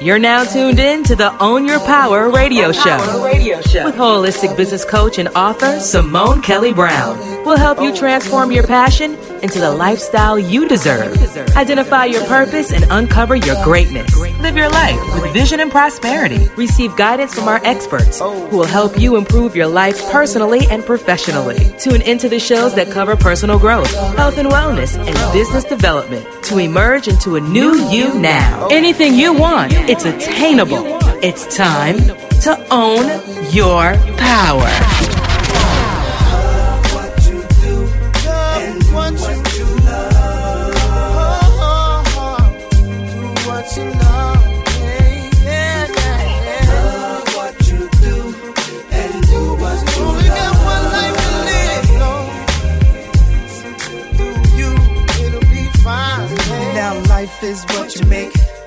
[0.00, 5.18] You're now tuned in to the Own Your Power radio show with holistic business coach
[5.18, 7.18] and author Simone Kelly Brown.
[7.44, 9.16] We'll help you transform your passion
[9.46, 11.16] into the lifestyle you deserve.
[11.56, 14.12] Identify your purpose and uncover your greatness.
[14.40, 16.48] Live your life with vision and prosperity.
[16.56, 21.56] Receive guidance from our experts who will help you improve your life personally and professionally.
[21.78, 26.58] Tune into the shows that cover personal growth, health and wellness, and business development to
[26.58, 28.66] emerge into a new you now.
[28.72, 30.82] Anything you want, it's attainable.
[31.22, 31.98] It's time
[32.42, 33.06] to own
[33.52, 35.15] your power.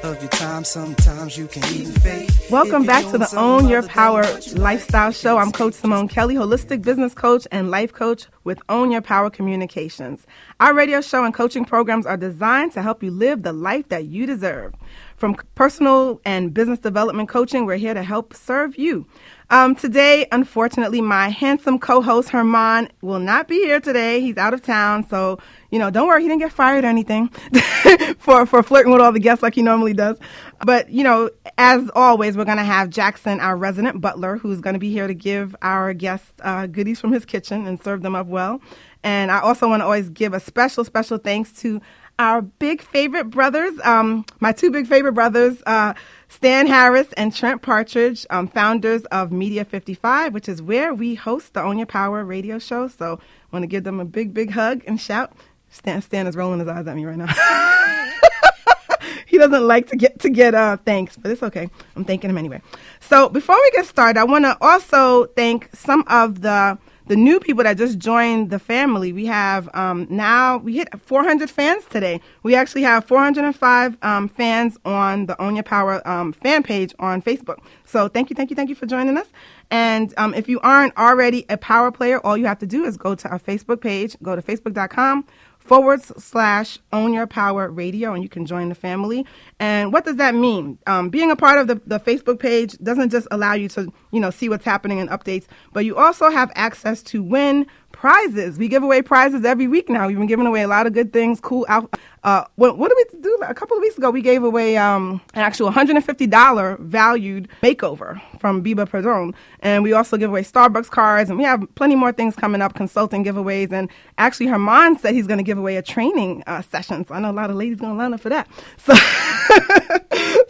[0.10, 0.64] Of your time.
[0.64, 2.30] Sometimes you can even fake.
[2.50, 4.24] Welcome back to the Own Your Power
[4.54, 5.38] Lifestyle Show.
[5.38, 10.26] I'm Coach Simone Kelly, holistic business coach and life coach with Own Your Power Communications.
[10.60, 14.06] Our radio show and coaching programs are designed to help you live the life that
[14.06, 14.74] you deserve.
[15.16, 19.06] From personal and business development coaching, we're here to help serve you.
[19.52, 24.22] Um, today, unfortunately, my handsome co-host Herman will not be here today.
[24.22, 25.40] He's out of town, so
[25.72, 27.30] you know, don't worry, he didn't get fired or anything
[28.20, 30.18] for for flirting with all the guests like he normally does.
[30.66, 34.92] But you know, as always, we're gonna have Jackson, our resident butler, who's gonna be
[34.92, 38.62] here to give our guests uh, goodies from his kitchen and serve them up well.
[39.04, 41.82] And I also want to always give a special, special thanks to
[42.20, 45.64] our big favorite brothers, um, my two big favorite brothers.
[45.66, 45.94] Uh,
[46.30, 51.56] Stan Harris and Trent Partridge, um, founders of Media 55, which is where we host
[51.56, 52.88] the Own Your Power radio show.
[52.88, 55.34] So I want to give them a big, big hug and shout.
[55.70, 57.26] Stan, Stan is rolling his eyes at me right now.
[59.26, 61.68] he doesn't like to get to get uh, thanks, but it's okay.
[61.96, 62.62] I'm thanking him anyway.
[63.00, 66.78] So before we get started, I want to also thank some of the
[67.10, 69.12] the new people that just joined the family.
[69.12, 72.22] We have um, now we hit 400 fans today.
[72.44, 77.24] We actually have 405 um, fans on the Own Your Power um, fan page on
[77.24, 77.58] Facebook.
[77.84, 79.26] So thank you, thank you, thank you for joining us.
[79.72, 82.96] And um, if you aren't already a power player, all you have to do is
[82.96, 84.16] go to our Facebook page.
[84.22, 85.26] Go to facebook.com
[85.70, 89.24] forward slash own your power radio and you can join the family.
[89.60, 90.80] And what does that mean?
[90.88, 94.20] Um, being a part of the, the facebook page doesn't just allow you to you
[94.20, 97.68] know see what's happening and updates but you also have access to win
[98.00, 98.58] prizes.
[98.58, 100.08] We give away prizes every week now.
[100.08, 101.66] We've been giving away a lot of good things, cool.
[101.68, 103.38] Uh, what, what, did we do?
[103.46, 108.64] A couple of weeks ago, we gave away um, an actual $150 valued makeover from
[108.64, 109.34] Biba Perdon.
[109.60, 111.30] And we also give away Starbucks cards.
[111.30, 113.74] And we have plenty more things coming up, consulting giveaways.
[113.74, 117.06] And actually, Herman said he's going to give away a training uh, session.
[117.06, 118.48] So I know a lot of ladies going to line up for that.
[118.80, 118.94] So,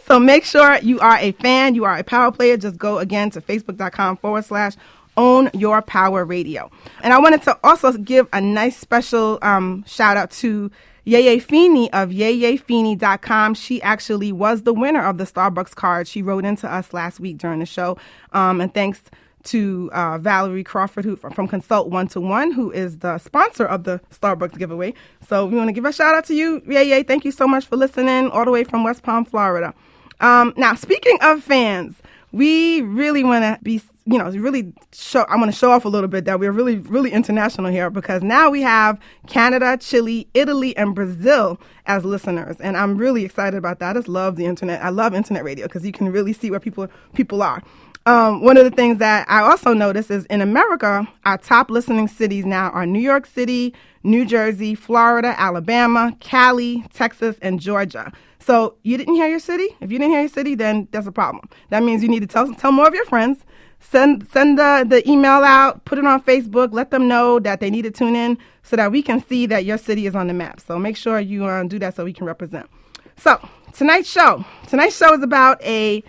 [0.06, 2.56] so make sure you are a fan, you are a power player.
[2.56, 4.74] Just go again to facebook.com forward slash
[5.20, 6.70] own Your Power Radio.
[7.02, 10.70] And I wanted to also give a nice special um, shout out to
[11.06, 13.54] Yeye Feeney of yeyefeeney.com.
[13.54, 16.08] She actually was the winner of the Starbucks card.
[16.08, 17.98] She wrote into us last week during the show.
[18.32, 19.02] Um, and thanks
[19.42, 23.84] to uh, Valerie Crawford who, from Consult One to One, who is the sponsor of
[23.84, 24.94] the Starbucks giveaway.
[25.28, 27.06] So we want to give a shout out to you, Yeye.
[27.06, 29.74] Thank you so much for listening all the way from West Palm, Florida.
[30.20, 31.96] Um, now, speaking of fans,
[32.32, 35.88] we really want to be you know, really show, I want to show off a
[35.88, 38.98] little bit that we're really, really international here because now we have
[39.28, 42.56] Canada, Chile, Italy, and Brazil as listeners.
[42.58, 43.90] And I'm really excited about that.
[43.90, 44.82] I just love the internet.
[44.82, 47.62] I love internet radio because you can really see where people, people are.
[48.06, 52.08] Um, one of the things that I also noticed is in America, our top listening
[52.08, 58.10] cities now are New York City, New Jersey, Florida, Alabama, Cali, Texas, and Georgia.
[58.40, 59.68] So you didn't hear your city?
[59.80, 61.48] If you didn't hear your city, then that's a problem.
[61.68, 63.44] That means you need to tell, tell more of your friends
[63.80, 67.70] send send the, the email out, put it on Facebook, let them know that they
[67.70, 70.34] need to tune in so that we can see that your city is on the
[70.34, 70.60] map.
[70.60, 72.68] So make sure you uh, do that so we can represent.
[73.16, 73.40] So
[73.72, 76.02] tonight's show, tonight's show is about a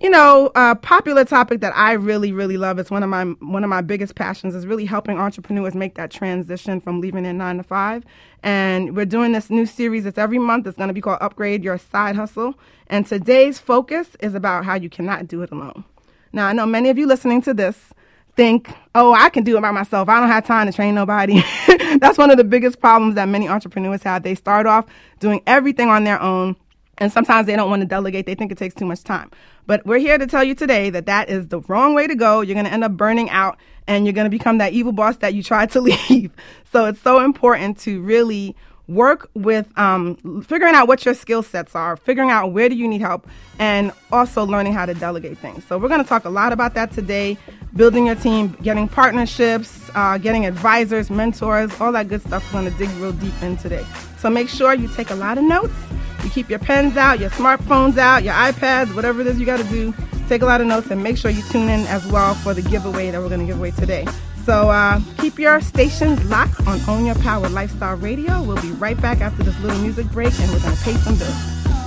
[0.00, 2.78] you know a popular topic that I really really love.
[2.78, 6.10] It's one of my one of my biggest passions is really helping entrepreneurs make that
[6.10, 8.04] transition from leaving their nine to five.
[8.42, 10.06] And we're doing this new series.
[10.06, 10.66] It's every month.
[10.66, 12.54] It's going to be called Upgrade Your Side Hustle.
[12.86, 15.84] And today's focus is about how you cannot do it alone.
[16.32, 17.76] Now, I know many of you listening to this
[18.36, 20.08] think, oh, I can do it by myself.
[20.08, 21.42] I don't have time to train nobody.
[21.98, 24.22] That's one of the biggest problems that many entrepreneurs have.
[24.22, 24.86] They start off
[25.18, 26.56] doing everything on their own.
[26.98, 28.26] And sometimes they don't want to delegate.
[28.26, 29.30] They think it takes too much time.
[29.66, 32.42] But we're here to tell you today that that is the wrong way to go.
[32.42, 35.16] You're going to end up burning out and you're going to become that evil boss
[35.18, 35.80] that you tried to
[36.10, 36.30] leave.
[36.72, 38.54] So it's so important to really
[38.90, 42.88] work with um, figuring out what your skill sets are, figuring out where do you
[42.88, 43.26] need help,
[43.58, 45.64] and also learning how to delegate things.
[45.64, 47.38] So we're going to talk a lot about that today.
[47.76, 52.44] Building your team, getting partnerships, uh, getting advisors, mentors, all that good stuff.
[52.52, 53.86] We're going to dig real deep in today.
[54.18, 55.72] So make sure you take a lot of notes.
[56.24, 59.58] You keep your pens out, your smartphones out, your iPads, whatever it is you got
[59.58, 59.94] to do.
[60.28, 62.62] Take a lot of notes and make sure you tune in as well for the
[62.62, 64.06] giveaway that we're going to give away today.
[64.44, 68.42] So uh, keep your stations locked on Own Your Power Lifestyle Radio.
[68.42, 71.16] We'll be right back after this little music break and we're going to pay some
[71.16, 71.79] bills.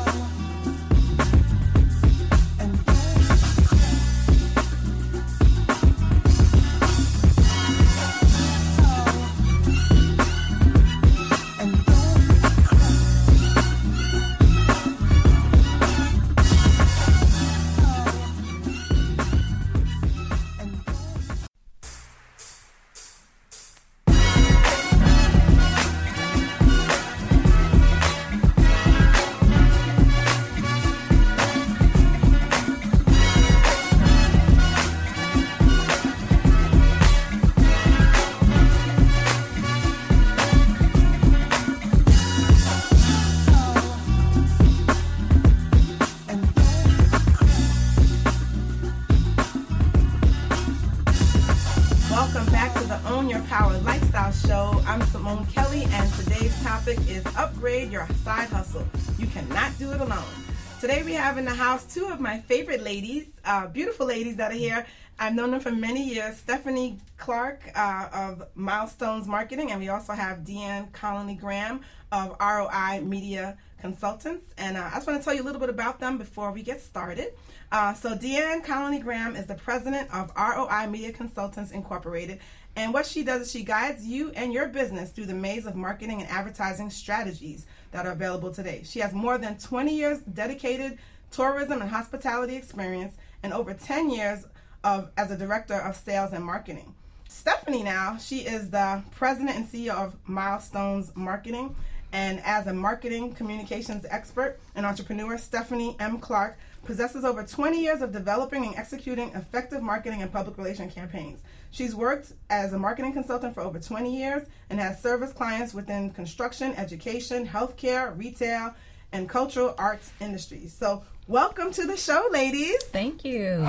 [61.23, 64.85] Have in the house two of my favorite ladies, uh, beautiful ladies that are here.
[65.17, 66.35] I've known them for many years.
[66.35, 71.79] Stephanie Clark uh, of Milestones Marketing, and we also have Deanne Connolly Graham
[72.11, 74.45] of ROI Media Consultants.
[74.57, 76.61] And uh, I just want to tell you a little bit about them before we
[76.61, 77.33] get started.
[77.71, 82.39] Uh, so, Deanne Connolly Graham is the president of ROI Media Consultants Incorporated.
[82.75, 85.75] And what she does is she guides you and your business through the maze of
[85.75, 88.81] marketing and advertising strategies that are available today.
[88.83, 90.97] She has more than 20 years dedicated
[91.29, 94.45] tourism and hospitality experience, and over 10 years
[94.83, 96.93] of as a director of sales and marketing.
[97.27, 101.75] Stephanie now, she is the president and CEO of Milestones Marketing.
[102.11, 106.19] And as a marketing communications expert and entrepreneur, Stephanie M.
[106.19, 111.41] Clark possesses over 20 years of developing and executing effective marketing and public relation campaigns.
[111.71, 116.11] She's worked as a marketing consultant for over 20 years and has serviced clients within
[116.11, 118.75] construction, education, healthcare, retail,
[119.11, 120.73] and cultural arts industries.
[120.73, 122.83] So, Welcome to the show, ladies.
[122.91, 123.65] Thank you.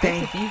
[0.00, 0.48] Thank you.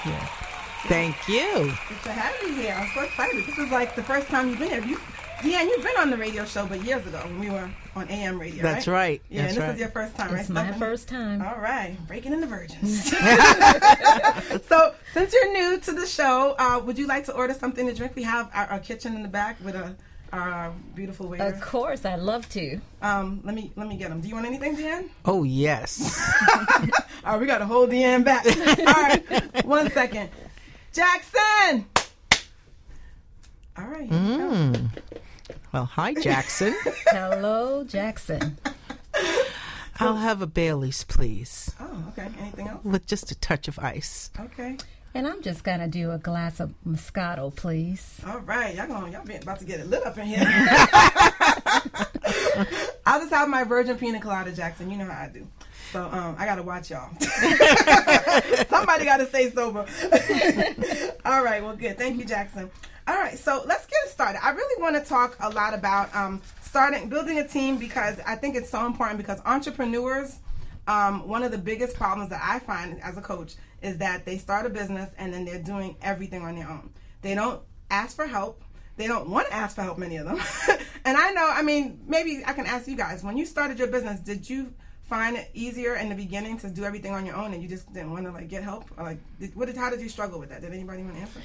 [0.86, 1.74] Thank you.
[1.90, 2.76] Good to have you here.
[2.78, 3.44] I'm so excited.
[3.48, 4.86] This is like the first time you've been here.
[4.86, 5.00] You,
[5.44, 8.40] Deanne, you've been on the radio show, but years ago when we were on AM
[8.40, 8.64] radio.
[8.64, 8.94] That's right.
[8.96, 9.22] right.
[9.30, 9.74] Yeah, That's and this right.
[9.76, 10.50] is your first time, It's right?
[10.50, 10.80] my Stephanie?
[10.80, 11.42] first time.
[11.42, 13.04] All right, breaking in the virgins.
[14.68, 17.94] so, since you're new to the show, uh, would you like to order something to
[17.94, 18.16] drink?
[18.16, 19.96] We have our, our kitchen in the back with a
[20.32, 21.44] our beautiful waiter.
[21.44, 22.80] Of course, I'd love to.
[23.02, 24.22] Um, let me let me get them.
[24.22, 25.10] Do you want anything, Deanne?
[25.26, 26.20] Oh yes.
[27.26, 28.46] All right, we got to hold Deanne back.
[28.48, 30.30] All right, one second.
[30.94, 31.86] Jackson.
[33.78, 34.10] All right.
[34.10, 34.50] here we go.
[34.50, 34.90] Mm.
[35.74, 36.76] Well, hi Jackson.
[37.08, 38.58] Hello, Jackson.
[40.00, 42.28] I'll have a Bailey's, please, Oh, okay.
[42.40, 42.84] Anything else?
[42.84, 44.30] with just a touch of ice.
[44.40, 44.78] Okay.
[45.16, 48.20] And I'm just gonna do a glass of Moscato, please.
[48.28, 50.44] All right, y'all going y'all be about to get it lit up in here.
[53.06, 54.90] I'll just have my virgin pina colada, Jackson.
[54.92, 55.48] You know how I do.
[55.92, 57.10] So um, I gotta watch y'all.
[58.70, 59.86] Somebody gotta stay sober.
[61.26, 61.98] All right, well, good.
[62.00, 62.72] Thank you, Jackson.
[63.06, 64.44] All right, so let's get started.
[64.44, 68.36] I really want to talk a lot about um, starting building a team because I
[68.36, 70.40] think it's so important because entrepreneurs.
[70.86, 74.38] Um, one of the biggest problems that I find as a coach is that they
[74.38, 76.90] start a business and then they're doing everything on their own.
[77.22, 78.62] They don't ask for help.
[78.98, 80.40] They don't want to ask for help, many of them.
[81.06, 83.88] and I know, I mean, maybe I can ask you guys when you started your
[83.88, 87.54] business, did you find it easier in the beginning to do everything on your own
[87.54, 88.90] and you just didn't want to like get help?
[88.98, 90.62] Or like, did, what did, how did you struggle with that?
[90.62, 91.40] Did anybody want to answer?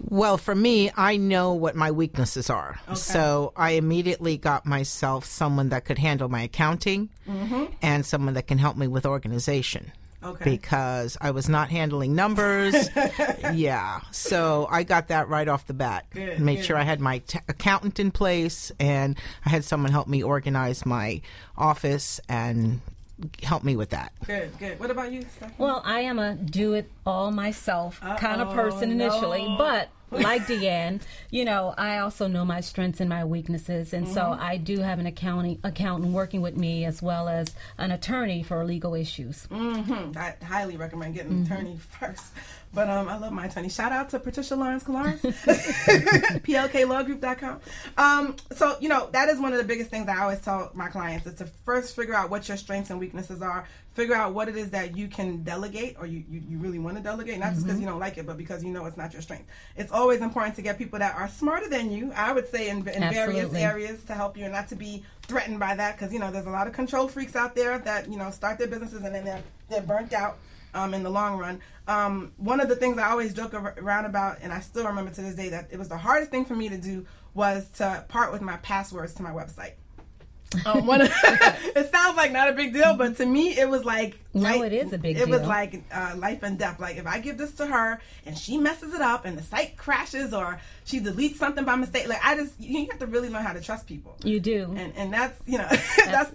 [0.00, 2.80] Well, for me, I know what my weaknesses are.
[2.94, 7.64] So I immediately got myself someone that could handle my accounting mm-hmm.
[7.82, 9.92] and someone that can help me with organization.
[10.22, 10.44] Okay.
[10.44, 12.88] Because I was not handling numbers.
[13.52, 14.00] yeah.
[14.10, 16.06] So I got that right off the bat.
[16.10, 16.64] Good, Made good.
[16.64, 20.84] sure I had my t- accountant in place and I had someone help me organize
[20.84, 21.20] my
[21.56, 22.80] office and
[23.42, 24.12] help me with that.
[24.26, 24.78] Good, good.
[24.78, 25.54] What about you, Stephanie?
[25.58, 29.56] Well, I am a do it all myself kind of person initially, no.
[29.56, 34.20] but like Deanne, you know, I also know my strengths and my weaknesses, and so
[34.26, 34.42] Mm-hmm.
[34.42, 38.64] I do have an accounting accountant working with me as well as an attorney for
[38.64, 39.46] legal issues.
[39.50, 40.16] Mm-hmm.
[40.16, 42.32] I highly recommend getting an attorney first.
[42.74, 43.70] But um, I love my attorney.
[43.70, 45.20] Shout out to Patricia Lawrence Colares,
[46.42, 47.60] plklawgroup.com.
[47.96, 50.88] Um, so, you know, that is one of the biggest things I always tell my
[50.88, 53.66] clients is to first figure out what your strengths and weaknesses are.
[53.94, 56.98] Figure out what it is that you can delegate or you, you, you really want
[56.98, 59.14] to delegate, not just because you don't like it, but because you know it's not
[59.14, 59.48] your strength.
[59.74, 62.86] It's always important to get people that are smarter than you, I would say, in,
[62.88, 66.18] in various areas to help you and not to be threatened by that because, you
[66.18, 69.02] know, there's a lot of control freaks out there that, you know, start their businesses
[69.02, 70.36] and then they're, they're burnt out
[70.76, 71.60] um, in the long run.
[71.88, 75.20] Um, one of the things I always joke around about, and I still remember to
[75.22, 78.32] this day, that it was the hardest thing for me to do was to part
[78.32, 79.72] with my passwords to my website.
[80.64, 83.84] Um, one of, it sounds like not a big deal, but to me, it was
[83.84, 86.78] like No, life- it is a big It was like uh, life and death.
[86.80, 89.76] Like if I give this to her and she messes it up and the site
[89.76, 93.42] crashes or she deletes something by mistake, like I just you have to really learn
[93.42, 94.72] how to trust people, You do.
[94.76, 95.68] and and that's you know
[96.06, 96.30] that's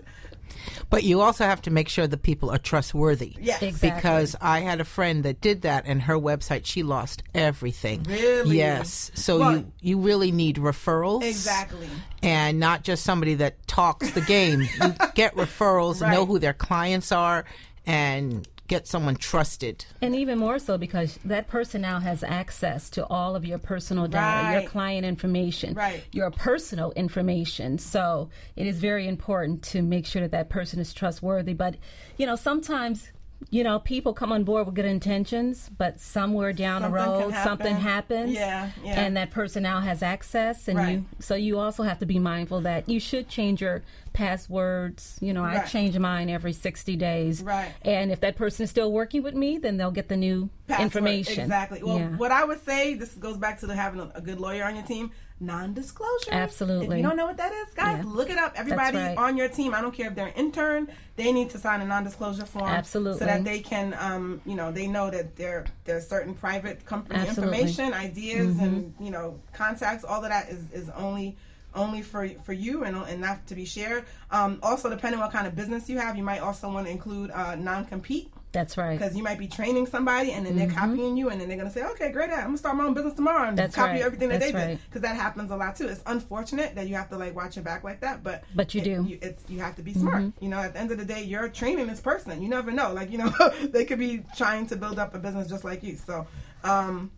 [0.89, 3.35] But you also have to make sure the people are trustworthy.
[3.39, 3.61] Yes.
[3.61, 3.89] Exactly.
[3.89, 8.03] Because I had a friend that did that, and her website she lost everything.
[8.03, 8.57] Really?
[8.57, 9.11] Yes.
[9.13, 11.23] So Well- you you really need referrals.
[11.23, 11.89] exactly.
[12.23, 14.61] And not just somebody that talks the game.
[14.61, 17.45] you get referrals, know who their clients are,
[17.85, 19.83] and get someone trusted.
[20.01, 24.07] And even more so because that person now has access to all of your personal
[24.07, 26.01] data, your client information, Right.
[26.13, 27.77] your personal information.
[27.77, 31.53] So it is very important to make sure that that person is trustworthy.
[31.53, 31.75] But,
[32.15, 33.11] you know, sometimes,
[33.49, 37.25] you know, people come on board with good intentions, but somewhere down Something the can
[37.31, 38.35] road, something happens.
[38.35, 39.01] Yeah, yeah.
[39.01, 40.69] And that person now has access.
[40.69, 40.89] And Right.
[40.91, 43.81] you, so you also have to be mindful that you should change your
[44.13, 45.17] passwords.
[45.21, 47.41] You know, I change mine every 60 days.
[47.41, 47.71] Right.
[47.83, 50.83] And if that person is still working with me, then they'll get the new password.
[50.85, 51.43] information.
[51.43, 51.83] Exactly.
[51.83, 52.15] Well, Yeah.
[52.17, 54.75] what I would say, this goes back to the having a, a good lawyer on
[54.75, 55.11] your team.
[55.43, 56.29] Non-disclosure.
[56.31, 56.97] Absolutely.
[56.97, 58.11] If you don't know what that is, guys, Yeah.
[58.11, 58.53] look it up.
[58.55, 59.17] Everybody right.
[59.17, 61.85] on your team, I don't care if they're an intern, they need to sign a
[61.85, 62.69] non-disclosure form.
[62.69, 63.19] Absolutely.
[63.19, 67.19] So that they can, um, you know, they know that there there's certain private company
[67.19, 67.59] Absolutely.
[67.59, 69.03] information, ideas, and Mm-hmm.
[69.03, 70.03] you know, contacts.
[70.03, 71.37] All of that is is only
[71.75, 74.05] only for for you and, and not to be shared.
[74.29, 76.91] Um, also, depending on what kind of business you have, you might also want to
[76.91, 78.97] include uh, non-compete That's right.
[78.99, 81.69] because you might be training somebody and then they're copying you and then they're going
[81.69, 83.55] to say okay great i'm going to start my own business tomorrow and Mm-hmm.
[83.57, 84.01] That's copy right.
[84.01, 84.79] everything that That's they did right.
[84.89, 87.63] because that happens a lot too it's unfortunate that you have to like watch your
[87.63, 88.91] back like that but But you it- do.
[88.97, 89.07] Mm-hmm.
[89.07, 91.23] you, it's you have to be smart you know at the end of the day
[91.23, 93.31] you're training this person you never know like you know
[93.69, 96.27] they could be trying to build up a business just like you so
[96.63, 97.09] um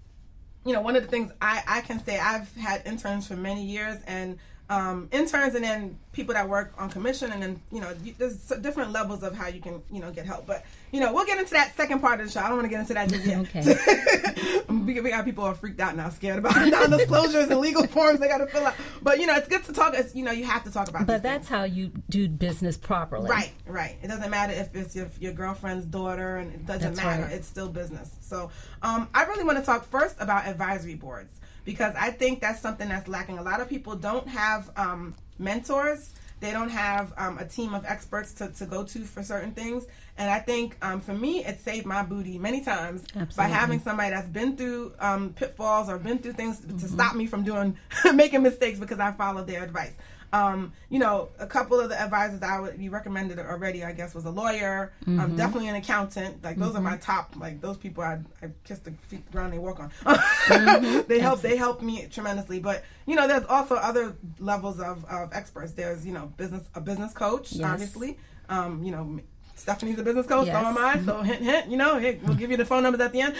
[0.65, 3.63] you know, one of the things I, I can say, I've had interns for many
[3.65, 4.37] years, and
[4.73, 8.37] um, interns, and then people that work on commission, and then you know, you, there's
[8.61, 10.47] different levels of how you can you know get help.
[10.47, 12.39] But you know, we'll get into that second part of the show.
[12.39, 13.39] I don't want to get into that just yet.
[13.39, 14.63] Okay.
[14.69, 18.27] we, we got people are freaked out now, scared about non-disclosures and legal forms they
[18.27, 18.73] got to fill out.
[19.01, 19.93] But you know, it's good to talk.
[19.95, 21.05] It's, you know, you have to talk about.
[21.05, 23.29] but that's how you do business properly.
[23.29, 23.97] Right, right.
[24.01, 27.23] It doesn't matter if it's your, your girlfriend's daughter, and it doesn't That's matter.
[27.23, 27.33] right.
[27.33, 28.09] It's still business.
[28.21, 28.49] So,
[28.81, 32.89] um, I really want to talk first about advisory boards because I think that's something
[32.89, 33.37] that's lacking.
[33.37, 36.09] A lot of people don't have um, mentors.
[36.39, 39.85] They don't have um, a team of experts to, to go to for certain things.
[40.17, 43.03] And I think um, for me, it saved my booty many times
[43.37, 46.77] by having somebody that's been through um, pitfalls or been through things Mm-hmm.
[46.79, 47.77] to stop me from doing
[48.13, 49.93] making mistakes because I followed their advice.
[50.33, 54.15] Um, you know, a couple of the advisors I would be recommended already, I guess,
[54.15, 55.19] was a lawyer, Mm-hmm.
[55.19, 56.43] um, definitely an accountant.
[56.43, 59.53] Like those are my top, like those people I, I kiss the feet the ground
[59.53, 59.91] they walk on.
[60.03, 61.07] Mm-hmm.
[61.07, 62.59] they help, they help me tremendously.
[62.59, 65.73] But you know, there's also other levels of, of experts.
[65.73, 67.69] There's you know, business a business coach, Yes.
[67.71, 68.17] obviously.
[68.49, 69.19] Um, you know,
[69.55, 70.99] Stephanie's a business coach, so am I.
[71.03, 71.69] So hint, hint.
[71.69, 73.35] You know, hey, we'll give you the phone numbers at the end.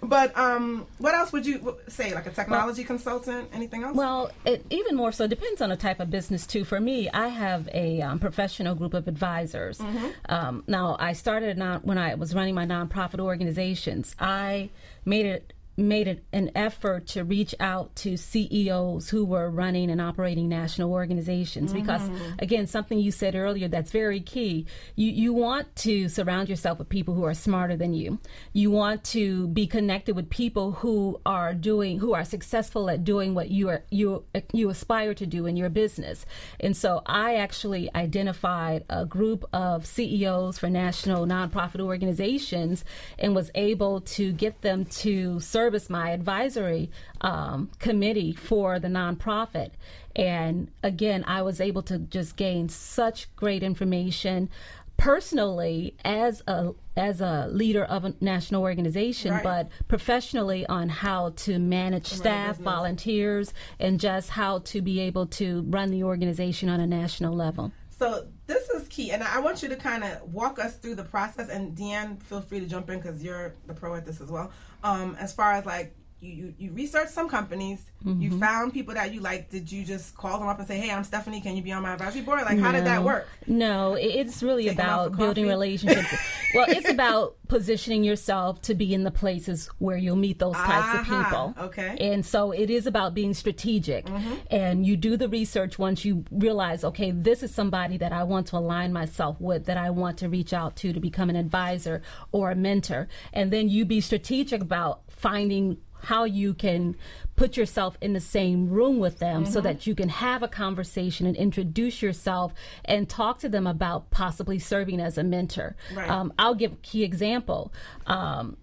[0.02, 2.14] but um, what else would you say?
[2.14, 3.48] Like a technology consultant?
[3.52, 3.96] Anything else?
[3.96, 6.64] Well, it even more so depends on the type of business too.
[6.64, 9.78] For me, I have a um, professional group of advisors.
[9.78, 10.08] Mm-hmm.
[10.28, 14.14] Um, now, I started not when I was running my nonprofit organizations.
[14.18, 14.68] I
[15.06, 20.00] made it made it an effort to reach out to CEOs who were running and
[20.00, 21.72] operating national organizations.
[21.72, 22.34] Because mm-hmm.
[22.38, 24.66] again something you said earlier that's very key.
[24.96, 28.18] You you want to surround yourself with people who are smarter than you.
[28.52, 33.34] You want to be connected with people who are doing who are successful at doing
[33.34, 36.26] what you are you you aspire to do in your business.
[36.60, 42.84] And so I actually identified a group of CEOs for national nonprofit organizations
[43.18, 46.90] and was able to get them to service my advisory
[47.22, 49.70] um, committee for the nonprofit.
[50.14, 54.50] And again, I was able to just gain such great information
[54.98, 59.42] personally as a as a leader of a national organization, Right.
[59.42, 65.62] but professionally on how to manage staff, volunteers, and just how to be able to
[65.68, 67.72] run the organization on a national level.
[67.90, 71.04] So this is key, and I want you to kind of walk us through the
[71.04, 71.48] process.
[71.48, 74.50] And Deanne, feel free to jump in because you're the pro at this as well.
[74.82, 78.20] Um, as far as like you, you, you researched some companies, Mm-hmm.
[78.20, 79.48] you found people that you like.
[79.48, 81.40] Did you just call them up and say, "Hey, I'm Stephanie.
[81.40, 83.26] Can you be on my advisory board?" Like, how did that work?
[83.46, 86.14] No, it's really Taking about building relationships.
[86.54, 90.98] well, it's about positioning yourself to be in the places where you'll meet those types
[91.00, 91.54] of people.
[91.58, 91.96] okay.
[91.98, 94.06] And so it is about being strategic.
[94.50, 98.48] And you do the research once you realize, okay, this is somebody that I want
[98.48, 102.02] to align myself with, that I want to reach out to to become an advisor
[102.32, 103.08] or a mentor.
[103.32, 106.96] And then you be strategic about finding how you can
[107.36, 111.26] put yourself in the same room with them so that you can have a conversation
[111.26, 112.52] and introduce yourself
[112.84, 115.74] and talk to them about possibly serving as a mentor.
[115.94, 116.08] Right.
[116.08, 117.72] Um, I'll give a key example.
[118.06, 118.56] Um,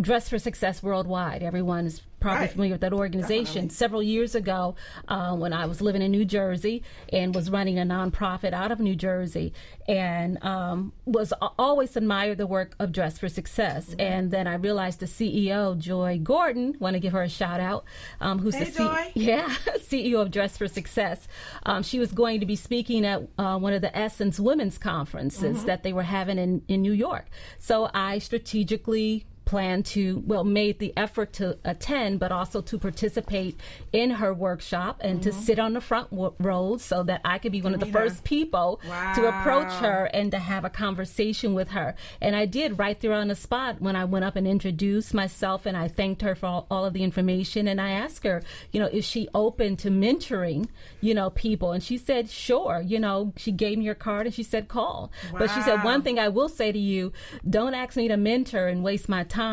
[0.00, 1.42] Dress for Success Worldwide.
[1.42, 2.50] Everyone is probably Right.
[2.52, 3.44] familiar with that organization.
[3.66, 3.68] Definitely.
[3.74, 4.74] Several years ago,
[5.08, 6.82] uh, when I was living in New Jersey
[7.12, 9.52] and was running a nonprofit out of New Jersey,
[9.86, 13.90] and um, was always admired the work of Dress for Success.
[13.90, 14.00] Mm-hmm.
[14.00, 17.84] And then I realized the CEO, Joi Gordon, want to give her a shout out,
[18.20, 19.12] um, who's Hey, the C- Joi.
[19.14, 19.48] yeah
[19.78, 21.28] CEO of Dress for Success.
[21.66, 25.58] Um, she was going to be speaking at uh, one of the Essence Women's Conferences
[25.58, 25.66] Mm-hmm.
[25.66, 27.26] that they were having in, in New York.
[27.58, 33.56] So I strategically planned to well made the effort to attend but also to participate
[33.92, 37.52] in her workshop and to sit on the front w- rows so that i could
[37.52, 38.80] be one of the first people
[39.14, 41.94] to approach her and to have a conversation with her.
[42.20, 45.66] And i did right there on the spot when i went up and introduced myself
[45.66, 47.68] and i thanked her for all, all of the information.
[47.68, 48.42] And i asked her
[48.72, 50.66] you know is she open to mentoring
[51.00, 51.70] you know people?
[51.70, 55.12] And she said sure you know she gave me her card and she said call.
[55.30, 57.12] But she said one thing i will say to you
[57.48, 59.43] don't ask me to mentor and waste my time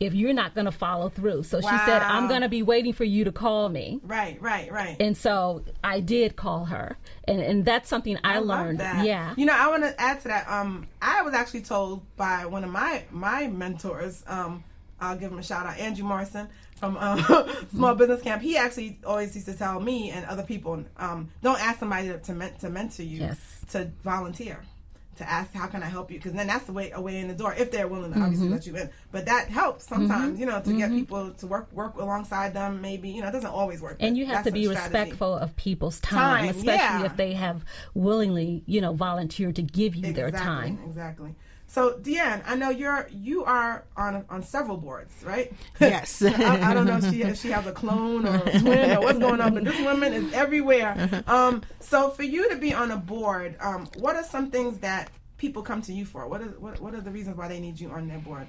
[0.00, 2.92] if you're not going to follow through so she said i'm going to be waiting
[2.92, 4.96] for you to call me Right, right, right.
[5.00, 9.46] and so i did call her and, and that's something i, love learned yeah You
[9.46, 10.48] know, I want to add to that.
[10.48, 14.22] Um, I was actually told by one of my my mentors.
[14.26, 14.64] Um,
[15.00, 17.24] I'll give him a shout out, Andrew Morrison from um,
[17.74, 18.42] Small Business Camp.
[18.42, 22.18] He actually always used to tell me and other people, um, don't ask somebody to
[22.18, 23.38] to, to mentor you, Yes.
[23.72, 24.60] to volunteer.
[25.20, 27.28] To ask how can I help you because then that's the way a way in
[27.28, 28.54] the door if they're willing to obviously Mm-hmm.
[28.54, 28.88] let you in.
[29.12, 32.80] But that helps sometimes, you know, to get people to work work alongside them.
[32.80, 33.98] Maybe you know it doesn't always work.
[34.00, 34.82] and you have to be strategy.
[34.82, 37.04] respectful of people's time, Time, especially yeah.
[37.04, 37.64] if they have
[37.94, 40.78] willingly, you know, volunteered to give you their Exactly, time.
[40.88, 41.34] Exactly.
[41.70, 45.52] So, Deanne, I know you're you are on on several boards, right?
[45.80, 46.20] Yes.
[46.20, 49.00] I, I don't know if she if she has a clone or a twin or
[49.00, 51.22] what's going on, but this woman is everywhere.
[51.26, 55.10] Um, so, for you to be on a board, um, what are some things that
[55.38, 56.26] people come to you for?
[56.26, 58.48] What are what, what are the reasons why they need you on their board?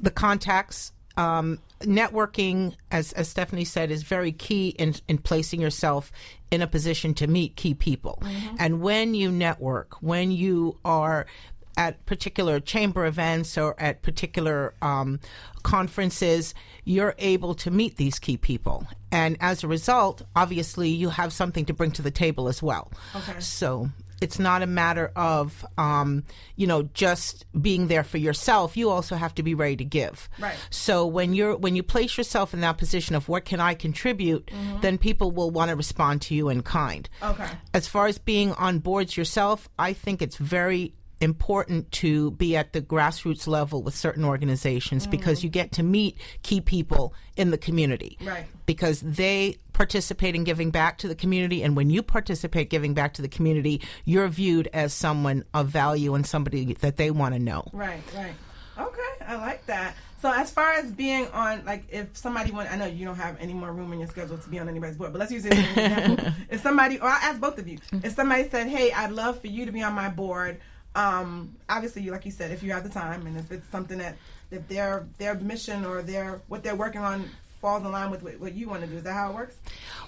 [0.00, 6.10] the contacts um, networking as, as stephanie said is very key in, in placing yourself
[6.50, 8.22] in a position to meet key people
[8.58, 11.26] and when you network when you are
[11.76, 15.18] at particular chamber events or at particular um,
[15.62, 16.54] conferences
[16.84, 21.64] you're able to meet these key people and as a result obviously you have something
[21.64, 23.38] to bring to the table as well Okay.
[23.40, 23.88] so
[24.20, 26.22] it's not a matter of um,
[26.56, 30.28] you know just being there for yourself you also have to be ready to give
[30.38, 30.56] Right.
[30.70, 34.50] so when you're when you place yourself in that position of what can i contribute
[34.82, 37.48] then people will want to respond to you in kind Okay.
[37.72, 42.72] as far as being on boards yourself i think it's very important to be at
[42.72, 45.46] the grassroots level with certain organizations because mm-hmm.
[45.46, 48.46] you get to meet key people in the community Right.
[48.66, 53.14] because they participate in giving back to the community and when you participate giving back
[53.14, 57.40] to the community you're viewed as someone of value and somebody that they want to
[57.40, 58.34] know Right, right.
[58.78, 59.94] Okay, I like that.
[60.22, 63.36] So as far as being on, like, if somebody want, I know you don't have
[63.40, 65.52] any more room in your schedule to be on anybody's board, but let's use it
[65.52, 66.32] as an example.
[66.50, 68.06] if somebody, or I'll ask both of you, mm-hmm.
[68.06, 70.60] if somebody said, "Hey, I'd love for you to be on my board,"
[70.94, 73.98] um, obviously, you like you said, if you have the time, and if it's something
[73.98, 74.16] that
[74.50, 77.28] if their their mission or their what they're working on
[77.62, 79.56] falls in line with what, you want to do, is that how it works?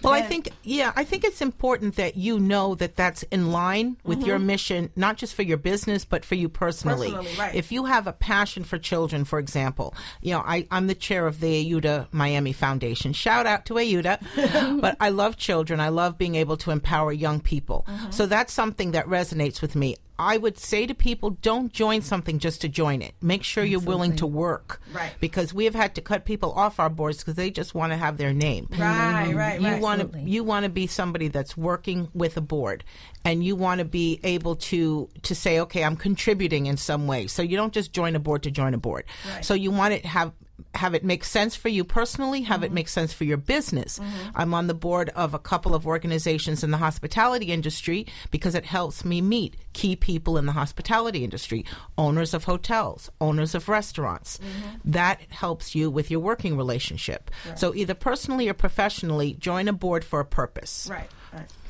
[0.03, 3.97] Well, I think, yeah, I think it's important that you know that that's in line
[4.03, 7.09] with your mission, not just for your business, but for you personally.
[7.09, 7.16] Mm-hmm.
[7.16, 7.55] Personally, right.
[7.55, 11.29] If you have a passion for children, for example, you know, I, I'm the chair
[11.29, 13.12] of the Ayuda Miami Foundation.
[13.12, 14.81] Shout out to Ayuda.
[14.81, 15.79] but I love children.
[15.79, 17.87] I love being able to empower young people.
[17.88, 18.11] Mm-hmm.
[18.11, 19.97] So that's something that resonates with me.
[20.18, 23.14] I would say to people, don't join something just to join it.
[23.20, 24.81] Make sure you're willing to work.
[24.92, 25.12] Right.
[25.18, 27.96] Because we have had to cut people off our boards because they just want to
[27.96, 28.68] have their name.
[28.70, 29.74] Right, right, mm-hmm.
[29.74, 32.85] You want to you want to be somebody that's working with a board,
[33.24, 37.27] and you want to be able to to say, okay, I'm contributing in some way.
[37.27, 39.05] So you don't just join a board to join a board.
[39.29, 39.44] Right.
[39.44, 40.33] So you want it have
[40.75, 42.64] have it make sense for you personally, have Mm-hmm.
[42.64, 44.01] it make sense for your business.
[44.35, 48.64] I'm on the board of a couple of organizations in the hospitality industry because it
[48.64, 51.64] helps me meet key people in the hospitality industry,
[51.99, 54.38] owners of hotels, owners of restaurants.
[54.38, 54.90] Mm-hmm.
[54.93, 57.31] That helps you with your working relationship.
[57.57, 60.87] So either personally or professionally, join a board for a purpose.
[60.90, 61.11] Right, right.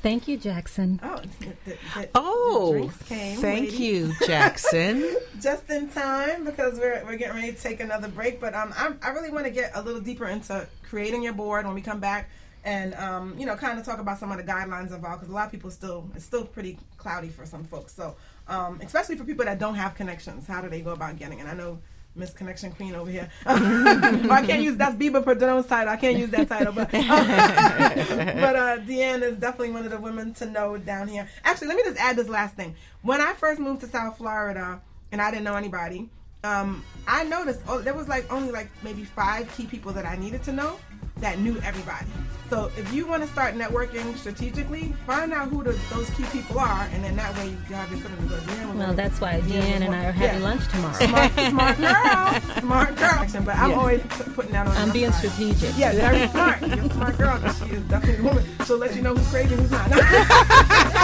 [0.04, 1.00] Thank you, Jackson.
[1.02, 3.80] Oh, the, the, the, the Oh, came, thank ladies.
[3.80, 5.16] you, Jackson.
[5.40, 8.38] just in time because we're, we're getting ready to take another break.
[8.38, 11.64] But um, I, I really want to get a little deeper into creating your board
[11.64, 12.28] when we come back,
[12.64, 15.34] and um, you know, kind of talk about some of the guidelines involved because a
[15.34, 17.94] lot of people still it's still pretty cloudy for some folks.
[17.94, 18.14] So,
[18.46, 21.46] um, especially for people that don't have connections, how do they go about getting it?
[21.46, 21.78] I know.
[22.16, 23.28] Miss Connection Queen over here.
[23.46, 25.92] I can't use that's Bieber Perdone's title.
[25.92, 30.32] I can't use that title, but but uh, Deanne is definitely one of the women
[30.34, 31.28] to know down here.
[31.44, 32.76] Actually, let me just add this last thing.
[33.02, 36.08] When I first moved to South Florida and I didn't know anybody,
[36.44, 40.16] um, I noticed oh, there was like only like maybe five key people that I
[40.16, 40.78] needed to know
[41.18, 42.06] that knew everybody.
[42.50, 46.58] So if you want to start networking strategically, find out who the, those key people
[46.58, 48.74] are, and then that way you have your foot in the door.
[48.74, 50.48] Well, that's why Deanne and I are having yeah.
[50.48, 50.94] lunch tomorrow.
[50.94, 53.44] Smart, smart girl, smart girl.
[53.44, 54.02] But I'm always
[54.34, 54.76] putting that on.
[54.76, 55.30] I'm being side.
[55.30, 55.78] strategic.
[55.78, 56.60] Yeah, very smart.
[56.60, 57.38] You're a smart girl.
[57.52, 58.44] She is definitely a woman.
[58.66, 59.90] She'll let you know who's crazy and who's not.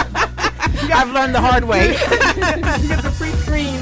[0.89, 1.87] I've learned the hard way.
[1.89, 3.77] you get the pre-screen.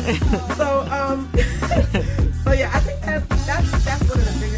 [0.56, 1.30] So, um,
[2.44, 4.49] so yeah, I think that that's that's one of the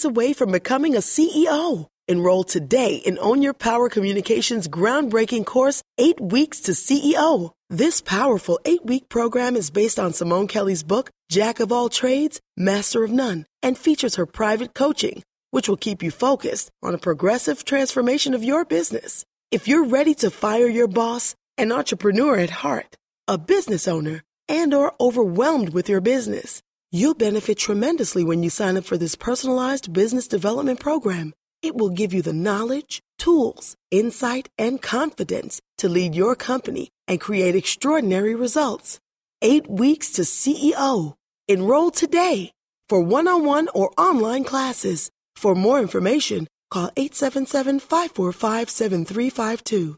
[0.00, 1.86] weeks away from becoming a CEO.
[2.08, 7.50] Enroll today in Own Your Power Communications groundbreaking course, Eight Weeks to CEO.
[7.68, 12.40] This powerful eight week program is based on Simone Kelly's book, Jack of All Trades,
[12.56, 17.04] Master of None, and features her private coaching, which will keep you focused on a
[17.08, 19.24] progressive transformation of your business.
[19.50, 22.96] If you're ready to fire your boss, an entrepreneur at heart,
[23.28, 28.76] a business owner, and or overwhelmed with your business, You'll benefit tremendously when you sign
[28.76, 31.32] up for this personalized business development program.
[31.62, 37.20] It will give you the knowledge, tools, insight, and confidence to lead your company and
[37.20, 38.98] create extraordinary results.
[39.40, 41.14] Eight weeks to CEO.
[41.46, 42.50] Enroll today
[42.88, 45.12] for one on one or online classes.
[45.36, 49.96] For more information, call 877 545 7352.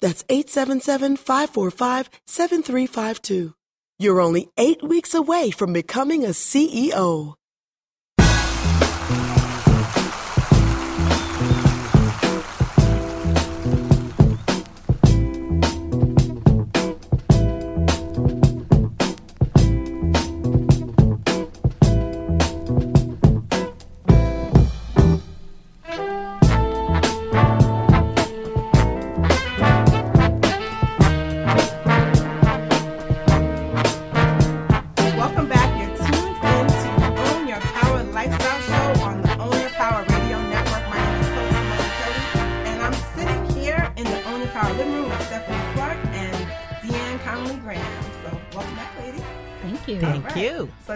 [0.00, 3.54] That's 877 545 7352.
[4.02, 7.34] You're only eight weeks away from becoming a CEO.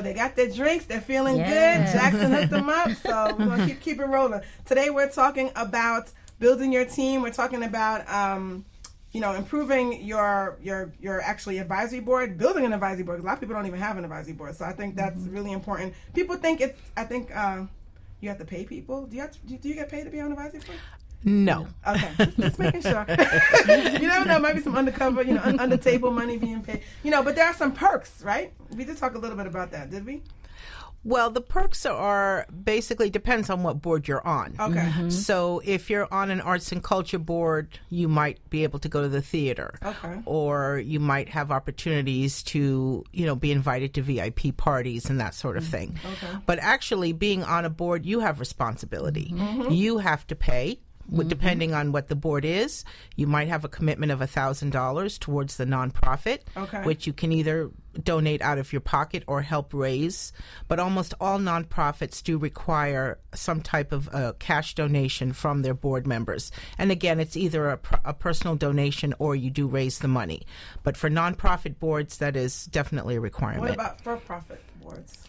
[0.06, 0.84] They got their drinks.
[0.86, 1.92] They're feeling Yes.
[1.92, 1.98] good.
[1.98, 2.90] Jackson hooked them up.
[3.02, 4.40] So we're gonna keep keep it rolling.
[4.64, 7.22] Today we're talking about building your team.
[7.22, 8.64] We're talking about um,
[9.12, 13.18] you know improving your your your actually advisory board, building an advisory board.
[13.18, 14.54] 'cause A lot of people don't even have an advisory board.
[14.56, 15.94] So I think that's really important.
[16.14, 16.78] People think it's.
[16.96, 17.62] I think uh,
[18.20, 19.06] you have to pay people.
[19.06, 20.78] Do you have to, do you get paid to be on advisory board?
[21.24, 21.66] No.
[21.86, 23.04] Okay, just, just making sure.
[23.08, 26.82] you never know, might be some undercover, you know, un- under table money being paid.
[27.02, 28.52] You know, but there are some perks, right?
[28.76, 30.22] We did talk a little bit about that, did we?
[31.06, 34.56] Well, the perks are basically depends on what board you're on.
[34.58, 34.80] Okay.
[34.80, 35.10] Mm-hmm.
[35.10, 39.02] So if you're on an arts and culture board, you might be able to go
[39.02, 39.78] to the theater.
[39.84, 40.20] Okay.
[40.24, 45.34] Or you might have opportunities to, you know, be invited to VIP parties and that
[45.34, 45.96] sort of thing.
[46.04, 46.38] Okay.
[46.44, 49.32] But actually being on a board, you have responsibility.
[49.32, 49.70] Mm-hmm.
[49.70, 50.80] You have to pay.
[51.08, 55.18] With- Depending on what the board is, you might have a commitment of thousand dollars
[55.18, 56.82] towards the nonprofit, Okay.
[56.82, 57.70] which you can either
[58.02, 60.32] donate out of your pocket or help raise.
[60.68, 66.06] But almost all nonprofits do require some type of uh, cash donation from their board
[66.06, 66.50] members.
[66.78, 70.42] And again, it's either a, pr- a personal donation or you do raise the money.
[70.82, 73.60] But for nonprofit boards, that is definitely a requirement.
[73.62, 75.26] What about for-profit boards?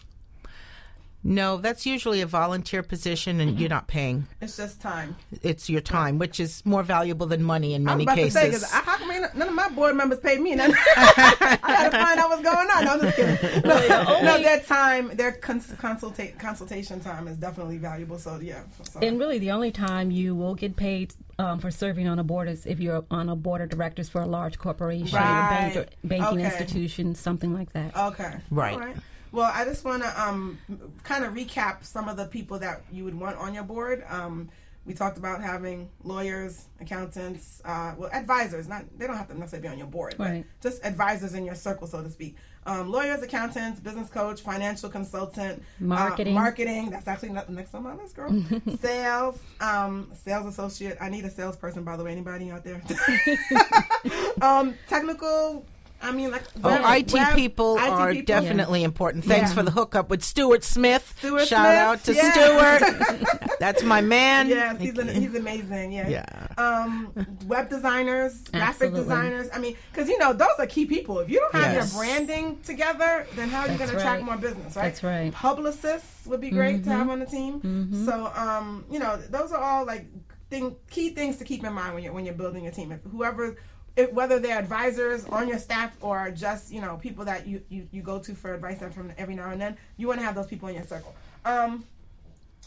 [1.24, 4.26] No, that's usually a volunteer position and you're not paying.
[4.40, 5.16] It's just time.
[5.42, 8.34] It's your time, which is more valuable than money in I was many about cases.
[8.34, 10.54] to say, 'cause I, how come none of my board members pay me?
[10.54, 12.84] None, I got to find out what's going on.
[12.84, 13.62] No, I'm just kidding.
[13.64, 18.18] No, no their time, their cons- consulta- consultation time is definitely valuable.
[18.18, 18.62] So, yeah.
[18.90, 19.00] So.
[19.00, 22.48] And really, the only time you will get paid um, for serving on a board
[22.48, 25.70] is if you're on a board of directors for a large corporation, Right.
[25.70, 26.44] a bank, banking Okay.
[26.44, 27.96] institution, something like that.
[27.96, 28.36] Okay.
[28.50, 28.96] Right.
[29.32, 30.58] Well, I just want to um,
[31.04, 34.04] kind of recap some of the people that you would want on your board.
[34.08, 34.48] Um,
[34.86, 38.68] we talked about having lawyers, accountants, uh, well, advisors.
[38.68, 40.46] Not they don't have to necessarily be on your board, but Right.
[40.62, 42.36] just advisors in your circle, so to speak.
[42.64, 46.34] Um, lawyers, accountants, business coach, financial consultant, uh, Marketing.
[46.34, 46.90] marketing.
[46.90, 48.42] That's actually not the next on my list, girl.
[48.80, 50.96] sales, um, sales associate.
[51.00, 52.12] I need a salesperson, by the way.
[52.12, 52.82] Anybody out there?
[54.42, 55.64] um, technical.
[56.00, 58.24] I mean, like Oh, web- IT web- people IT are people.
[58.26, 59.24] definitely important.
[59.24, 59.54] Thanks Yeah.
[59.56, 61.14] for the hookup with Stuart Smith.
[61.18, 62.32] Stuart Shout Smith, out to yeah.
[62.80, 63.38] Stuart.
[63.60, 64.48] That's my man.
[64.48, 65.90] Yes, he's, an, he's amazing.
[65.92, 66.08] Yeah.
[66.08, 66.46] Yeah.
[66.56, 67.12] Um,
[67.46, 68.54] web designers, graphic
[68.92, 69.00] Absolutely.
[69.00, 69.48] designers.
[69.52, 71.18] I mean, because you know those are key people.
[71.18, 71.92] If you don't have Yes.
[71.92, 74.76] your branding together, then how are you That's going to attract more business?
[74.76, 74.84] Right.
[74.84, 75.32] That's right.
[75.32, 76.98] Publicists would be great to Mm-hmm.
[76.98, 78.04] have on the team.
[78.06, 80.06] So, um, you know, those are all like
[80.48, 82.92] thing, key things to keep in mind when you're when you're building a team.
[82.92, 83.56] If whoever.
[83.98, 87.88] If, whether they're advisors on your staff or just you know people that you, you,
[87.90, 90.46] you go to for advice from every now and then, you want to have those
[90.46, 91.14] people in your circle.
[91.44, 91.84] Um,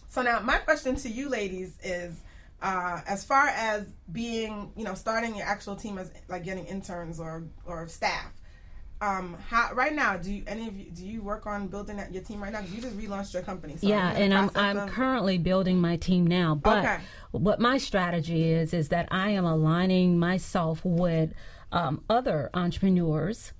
[0.10, 2.20] so now my question to you ladies is
[2.62, 7.20] uh, as far as being, you know, starting your actual team as like getting interns
[7.20, 8.32] or or staff.
[9.02, 12.14] Um, how right now do you any of you do you work on building that,
[12.14, 12.60] your team right now?
[12.60, 13.76] 'Cause you just relaunched your company.
[13.78, 16.54] So yeah, are you in the and I'm I'm of- currently building my team now.
[16.54, 16.98] But Okay.
[17.32, 21.34] what my strategy is is that I am aligning myself with
[21.72, 23.54] um, other entrepreneurs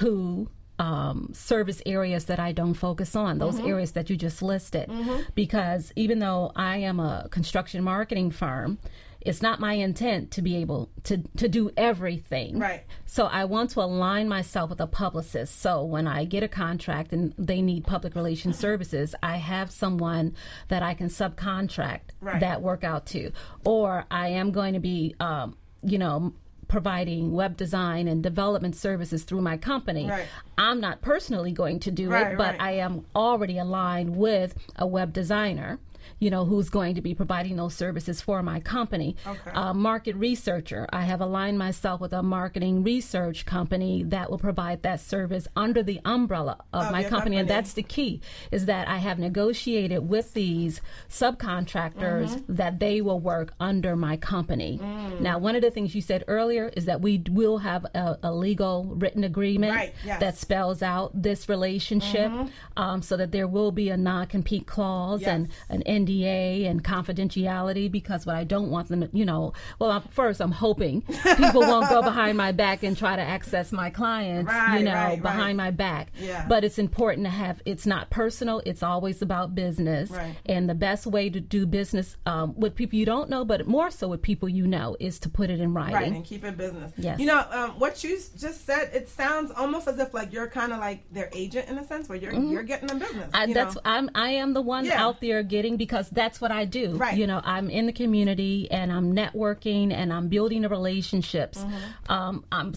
[0.00, 0.48] who
[0.80, 3.66] um, service areas that I don't focus on, those Mm-hmm.
[3.68, 4.88] areas that you just listed.
[5.34, 8.78] Because even though I am a construction marketing firm,
[9.20, 12.58] it's not my intent to be able to, to do everything.
[12.58, 12.84] Right.
[13.04, 15.60] So I want to align myself with a publicist.
[15.60, 20.34] So when I get a contract and they need public relations services, I have someone
[20.68, 22.40] that I can subcontract Right.
[22.40, 23.32] that work out to.
[23.64, 26.32] Or I am going to be, um, you know,
[26.68, 30.06] providing web design and development services through my company.
[30.08, 30.26] Right.
[30.58, 32.60] I'm not personally going to do Right, it, but right.
[32.60, 35.78] I am already aligned with a web designer.
[36.18, 39.16] You know, who's going to be providing those services for my company.
[39.26, 39.50] Okay.
[39.52, 40.86] Uh, market researcher.
[40.92, 45.82] I have aligned myself with a marketing research company that will provide that service under
[45.82, 47.36] the umbrella of Of my your company.
[47.36, 52.54] And that's the key is that I have negotiated with these subcontractors Mm-hmm.
[52.54, 54.78] that they will work under my company.
[54.82, 55.20] Mm.
[55.20, 58.32] Now, one of the things you said earlier is that we will have a, a
[58.32, 60.14] legal written agreement Right, yes.
[60.14, 60.20] Mm-hmm.
[60.20, 62.30] that spells out this relationship
[62.76, 67.90] um, so that there will be a non compete clause and an NDA and confidentiality
[67.90, 71.60] because what I don't want them to, you know, well, I'm, first, I'm hoping people
[71.60, 75.22] won't go behind my back and try to access my clients, Right, you know, right,
[75.22, 75.66] behind right.
[75.66, 76.12] my back.
[76.18, 76.46] Yeah.
[76.48, 80.10] But it's important to have, it's not personal, it's always about business.
[80.10, 80.36] Right.
[80.46, 83.90] And the best way to do business um, with people you don't know, but more
[83.90, 85.94] so with people you know, is to put it in writing.
[85.94, 86.92] Right, and keep it business.
[86.96, 87.18] Yes.
[87.18, 90.72] You know, um, what you just said, it sounds almost as if like you're kind
[90.72, 93.26] of like their agent in a sense, where you're you're getting them business.
[93.28, 93.36] Mm-hmm.
[93.36, 93.80] I, you that's know?
[93.84, 95.02] I'm I am the one Yeah.
[95.02, 96.96] out there getting because that's what I do.
[96.96, 97.16] Right.
[97.16, 101.58] You know, I'm in the community and I'm networking and I'm building the relationships.
[101.58, 102.12] Mm-hmm.
[102.12, 102.74] Um, I'm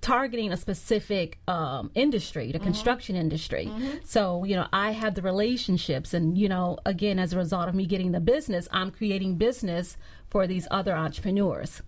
[0.00, 2.52] targeting a specific um, industry, Mm-hmm.
[2.52, 3.70] the construction industry.
[4.04, 7.74] So you know, I have the relationships, and you know, again, as a result of
[7.74, 9.96] me getting the business, I'm creating business
[10.28, 11.80] for these other entrepreneurs.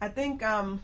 [0.00, 0.82] I think um,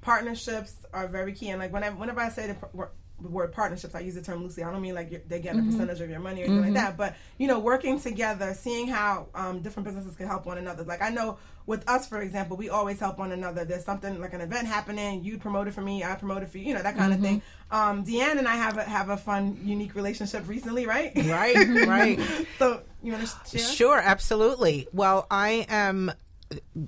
[0.00, 1.50] partnerships are very key.
[1.50, 3.94] And like whenever, whenever I say par- the word partnerships.
[3.94, 4.64] I use the term loosely.
[4.64, 6.74] I don't mean like you're, they're getting a percentage of your money or anything like
[6.74, 6.96] that.
[6.96, 10.82] But you know, working together, seeing how um, different businesses can help one another.
[10.82, 13.64] Like I know with us, for example, we always help one another.
[13.64, 15.24] There's something like an event happening.
[15.24, 16.04] You promote it for me.
[16.04, 16.64] I promote it for you.
[16.66, 17.40] You know that kind of thing.
[17.70, 21.12] Um, Deanne and I have a have a fun, unique relationship recently, right?
[21.14, 22.20] Right, right.
[22.58, 23.68] so you want to share?
[23.68, 24.88] Sure, absolutely.
[24.92, 26.12] Well, I am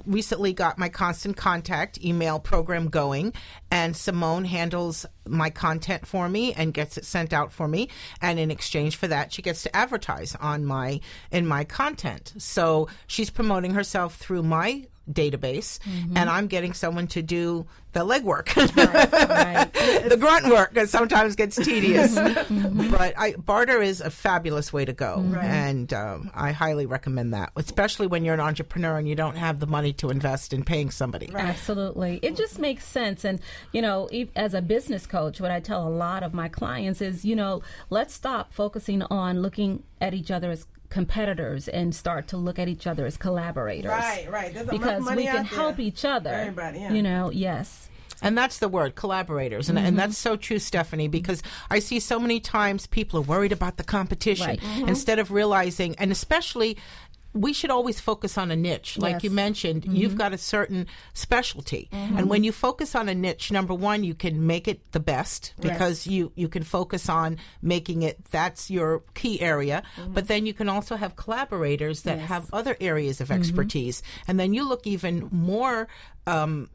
[0.06, 3.32] recently got my constant contact email program going
[3.70, 7.88] and Simone handles my content for me and gets it sent out for me
[8.20, 11.00] and in exchange for that she gets to advertise on my
[11.30, 12.34] in my content.
[12.38, 16.16] So she's promoting herself through my database mm-hmm.
[16.16, 18.54] and I'm getting someone to do the legwork.
[18.76, 19.72] right.
[20.08, 22.14] the grunt work that sometimes gets tedious.
[22.14, 22.66] Mm-hmm.
[22.66, 22.90] Mm-hmm.
[22.90, 27.52] But I, barter is a fabulous way to go, and um, I highly recommend that,
[27.56, 30.90] especially when you're an entrepreneur and you don't have the money to invest in paying
[30.90, 31.30] somebody.
[31.34, 32.20] Absolutely.
[32.22, 33.24] It just makes sense.
[33.24, 33.40] And,
[33.72, 37.24] you know, as a business coach, what I tell a lot of my clients is,
[37.24, 40.66] you know, let's stop focusing on looking at each other as
[40.96, 43.90] competitors and start to look at each other as collaborators.
[43.90, 44.54] Right, right.
[44.54, 45.58] There's Because money we can out there.
[45.58, 46.30] help each other.
[46.30, 46.92] Everybody, yeah.
[46.94, 47.90] You know, yes.
[48.22, 49.68] And that's the word, collaborators.
[49.68, 49.96] And, and mm-hmm.
[49.96, 53.84] that's so true, Stephanie, because I see so many times people are worried about the
[53.84, 54.60] competition Right.
[54.60, 54.88] Mm-hmm.
[54.88, 56.78] instead of realizing, and especially,
[57.36, 58.98] we should always focus on a niche.
[58.98, 59.24] Like Yes.
[59.24, 59.96] you mentioned, mm-hmm.
[59.96, 61.88] you've got a certain specialty.
[61.92, 62.18] Mm-hmm.
[62.18, 65.54] And when you focus on a niche, number one, you can make it the best
[65.60, 69.82] because you, you can focus on making it that's your key area.
[69.96, 70.14] Mm-hmm.
[70.14, 74.02] But then you can also have collaborators that have other areas of expertise.
[74.26, 75.88] And then you look even more.
[76.26, 76.70] Um,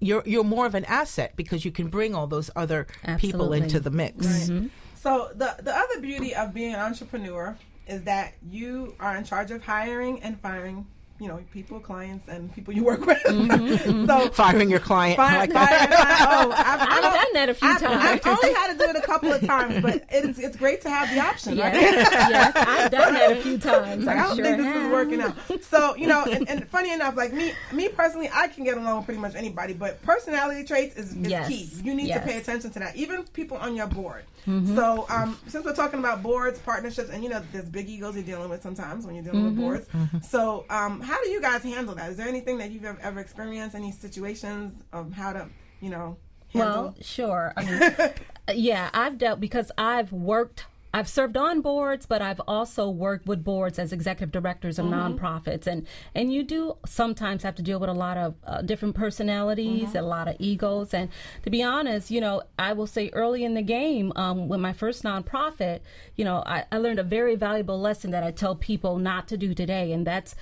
[0.00, 2.86] you're you're more of an asset because you can bring all those other
[3.16, 4.50] people into the mix.
[4.96, 9.50] So the the other beauty of being an entrepreneur is that you are in charge
[9.50, 10.86] of hiring and firing,
[11.20, 13.18] you know, people, clients, and people you work with.
[13.22, 14.06] Mm-hmm, mm-hmm.
[14.24, 15.90] so Firing your client fire, like fire, that.
[16.18, 18.20] fire- oh, I've, I've done that a few I've, times.
[18.26, 20.90] I've only had to do it a couple of times, but it's it's great to
[20.90, 21.72] have the option, right?
[21.72, 24.04] Yes, yes, I've done that a few times.
[24.06, 24.82] Like, I, I don't sure think this have.
[24.86, 25.36] is working out.
[25.62, 28.96] So you know, and, and funny enough, like me, me personally, I can get along
[28.96, 31.48] with pretty much anybody, but personality traits is, is Yes.
[31.48, 31.70] key.
[31.84, 32.24] You need Yes.
[32.24, 32.96] to pay attention to that.
[32.96, 34.24] Even people on your board.
[34.46, 34.76] Mm-hmm.
[34.76, 38.24] So um, since we're talking about boards, partnerships, and you know, there's big egos you're
[38.24, 39.68] dealing with sometimes when you're dealing Mm-hmm.
[39.68, 40.28] with boards.
[40.28, 42.10] So um, how do you guys handle that?
[42.10, 43.74] Is there anything that you've ever, ever experienced?
[43.74, 45.48] Any situations of how to,
[45.80, 46.16] you know,
[46.52, 46.82] handle?
[46.82, 47.52] Well, sure.
[47.56, 48.10] I mean,
[48.54, 50.66] yeah, I've dealt because I've worked.
[50.94, 55.66] I've served on boards, but I've also worked with boards as executive directors of nonprofits,
[55.66, 59.96] and and you do sometimes have to deal with a lot of uh, different personalities,
[59.96, 61.10] a lot of egos, and
[61.42, 64.72] to be honest, you know, I will say early in the game, um, when my
[64.72, 65.80] first nonprofit,
[66.14, 69.36] you know, I, I learned a very valuable lesson that I tell people not to
[69.36, 70.36] do today, and that's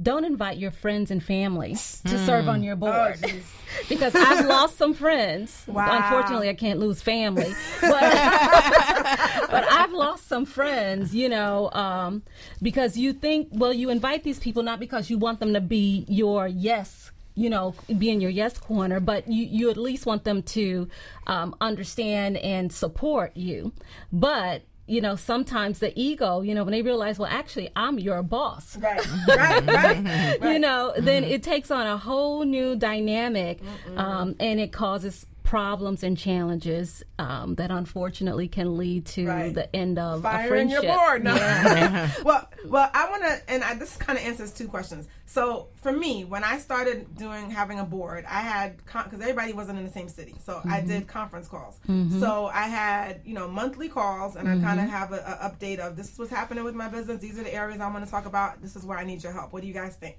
[0.00, 3.18] don't invite your friends and family to serve on your board
[3.88, 5.64] because I've lost some friends.
[5.66, 5.88] Wow.
[5.90, 7.90] Unfortunately, I can't lose family, but
[9.50, 11.14] but I've lost some friends.
[11.14, 12.22] You know, um,
[12.60, 16.04] because you think well, you invite these people not because you want them to be
[16.08, 17.10] your yes.
[17.38, 20.88] You know, be in your yes corner, but you, you at least want them to
[21.26, 23.72] um, understand and support you.
[24.10, 28.22] But you know, sometimes the ego, you know, when they realize, well, actually, I'm your
[28.22, 28.76] boss.
[28.76, 29.66] Right, right,
[30.40, 33.60] right, you know, then it takes on a whole new dynamic,
[33.96, 39.54] um, and it causes problems and challenges um, that unfortunately can lead to Right.
[39.54, 40.82] the end of a firing friendship.
[40.82, 41.24] your board.
[41.24, 41.34] No.
[41.36, 42.10] Yeah.
[42.24, 45.06] well, well, I want to, and I, this kind of answers two questions.
[45.24, 49.78] So for me, when I started doing having a board, I had because everybody wasn't
[49.78, 50.88] in the same city, so I Mm-hmm.
[50.88, 51.78] did conference calls.
[52.20, 54.64] So I had you know monthly calls, and Mm-hmm.
[54.64, 57.20] I kind of have a, a update of this is what's happening with my business.
[57.20, 58.60] These are the areas I want to talk about.
[58.62, 59.52] This is where I need your help.
[59.52, 60.16] What do you guys think?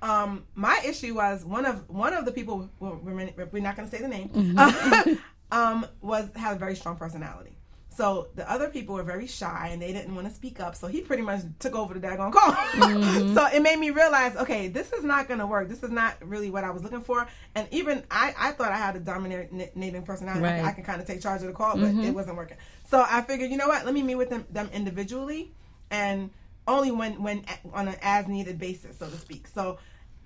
[0.00, 2.70] Um, my issue was one of one of the people.
[2.80, 4.28] Well, we're, we're not going to say the name.
[4.28, 5.14] Mm-hmm.
[5.52, 7.58] um, was had a very strong personality.
[7.98, 10.76] So the other people were very shy and they didn't want to speak up.
[10.76, 12.52] So he pretty much took over the daggone call.
[12.52, 13.34] Mm-hmm.
[13.36, 15.68] so it made me realize, okay, this is not going to work.
[15.68, 17.26] This is not really what I was looking for.
[17.56, 20.28] And even I, I thought I had a dominating personality.
[20.28, 20.58] I, can, Right.
[20.58, 20.68] Mm-hmm.
[20.68, 22.58] I can kind of take charge of the call, but it wasn't working.
[22.88, 23.84] So I figured, you know what?
[23.84, 25.50] Let me meet with them, them individually
[25.90, 26.30] and
[26.68, 29.48] only when when on an as needed basis, so to speak.
[29.48, 29.78] So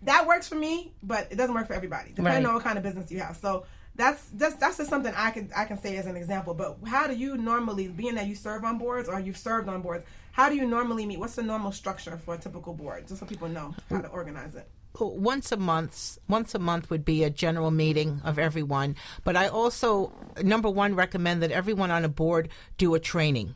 [0.02, 2.48] that works for me, but it doesn't work for everybody, depending Right.
[2.48, 3.36] on what kind of business you have.
[3.36, 6.54] So that's just that's just something I can I can say as an example.
[6.54, 9.80] But how do you normally, being that you serve on boards or you've served on
[9.80, 11.18] boards, how do you normally meet?
[11.20, 14.54] What's the normal structure for a typical board, just so people know how to organize
[14.54, 14.68] it?
[15.00, 19.48] once a month once a month would be a general meeting of everyone but i
[19.48, 23.54] also number one recommend that everyone on a board do a training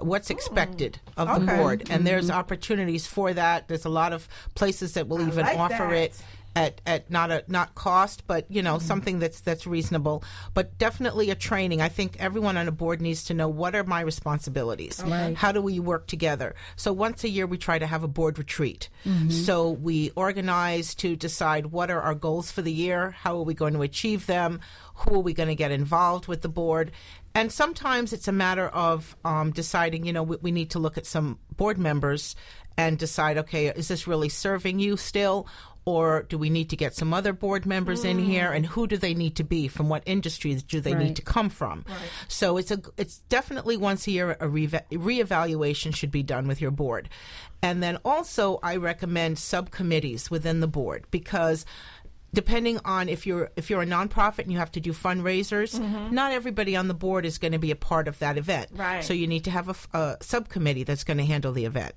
[0.00, 1.20] what's expected hmm.
[1.20, 1.56] of the Okay.
[1.56, 2.38] board and there's mm-hmm.
[2.38, 5.92] opportunities for that there's a lot of places that will even like offer that.
[5.92, 6.22] it
[6.58, 8.86] at, at not a not cost, but you know mm-hmm.
[8.86, 10.24] something that's that's reasonable.
[10.54, 11.80] But definitely a training.
[11.80, 15.02] I think everyone on a board needs to know what are my responsibilities.
[15.04, 15.36] Right.
[15.36, 16.54] How do we work together?
[16.76, 18.88] So once a year we try to have a board retreat.
[19.04, 19.30] Mm-hmm.
[19.30, 23.10] So we organize to decide what are our goals for the year.
[23.10, 24.60] How are we going to achieve them?
[24.94, 26.90] Who are we going to get involved with the board?
[27.38, 30.04] And sometimes it's a matter of um, deciding.
[30.04, 32.34] You know, we, we need to look at some board members
[32.76, 33.38] and decide.
[33.38, 35.46] Okay, is this really serving you still?
[35.84, 38.52] Or do we need to get some other board members in here?
[38.52, 39.68] And who do they need to be?
[39.68, 41.04] From what industries do they Right.
[41.04, 41.86] need to come from?
[42.26, 46.60] So it's a it's definitely once a year a reva- reevaluation should be done with
[46.60, 47.08] your board,
[47.62, 51.64] and then also I recommend subcommittees within the board because.
[52.34, 55.78] Depending on if you're if you're a nonprofit and you have to do fundraisers,
[56.12, 58.68] not everybody on the board is going to be a part of that event.
[58.72, 59.02] Right.
[59.02, 61.94] So you need to have a subcommittee that's going to handle the event.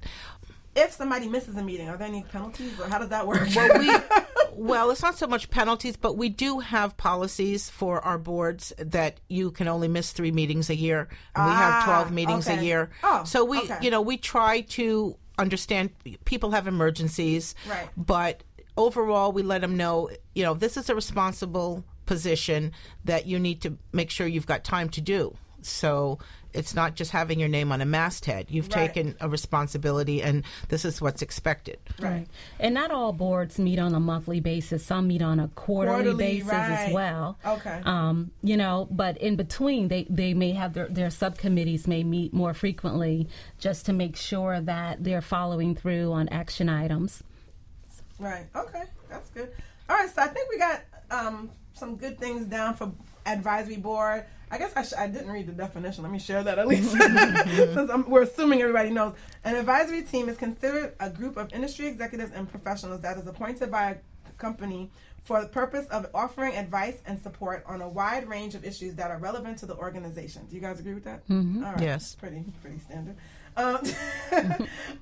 [0.73, 3.45] If somebody misses a meeting, are there any penalties, or how does that work?
[3.53, 3.93] Well, we
[4.53, 9.19] well, it's not so much penalties, but we do have policies for our boards that
[9.27, 11.09] you can only miss three meetings a year.
[11.35, 12.89] And we have Ah, twelve meetings a year.
[13.03, 13.79] Oh, so we, okay.
[13.81, 15.89] you know, we try to understand
[16.23, 17.89] people have emergencies, Right.
[17.97, 18.43] But
[18.77, 22.71] overall, we let them know, you know, this is a responsible position
[23.05, 25.35] that you need to make sure you've got time to do.
[25.63, 26.17] So
[26.53, 28.47] it's not just having your name on a masthead.
[28.49, 28.87] You've Right.
[28.93, 31.77] taken a responsibility, and this is what's expected.
[31.99, 32.27] Right.
[32.59, 34.83] And not all boards meet on a monthly basis.
[34.83, 36.71] Some meet on a quarterly, Quarterly, basis right.
[36.87, 37.37] as well.
[37.45, 37.79] Okay.
[37.85, 42.33] Um, you know, but in between, they, they may have their, their subcommittees may meet
[42.33, 47.23] more frequently just to make sure that they're following through on action items.
[48.21, 48.45] Right.
[48.55, 48.83] Okay.
[49.09, 49.51] That's good.
[49.89, 50.09] All right.
[50.13, 52.91] So I think we got um, some good things down for
[53.25, 54.25] advisory board.
[54.51, 56.03] I guess I, sh- I didn't read the definition.
[56.03, 59.13] Let me share that at least, since I'm, we're assuming everybody knows.
[59.45, 63.71] An advisory team is considered a group of industry executives and professionals that is appointed
[63.71, 64.91] by a company
[65.23, 69.09] for the purpose of offering advice and support on a wide range of issues that
[69.09, 70.45] are relevant to the organization.
[70.49, 71.25] Do you guys agree with that?
[71.29, 71.63] Mm-hmm.
[71.63, 71.81] All right.
[71.81, 72.15] Yes.
[72.15, 73.15] Pretty pretty standard.
[73.57, 73.79] Um,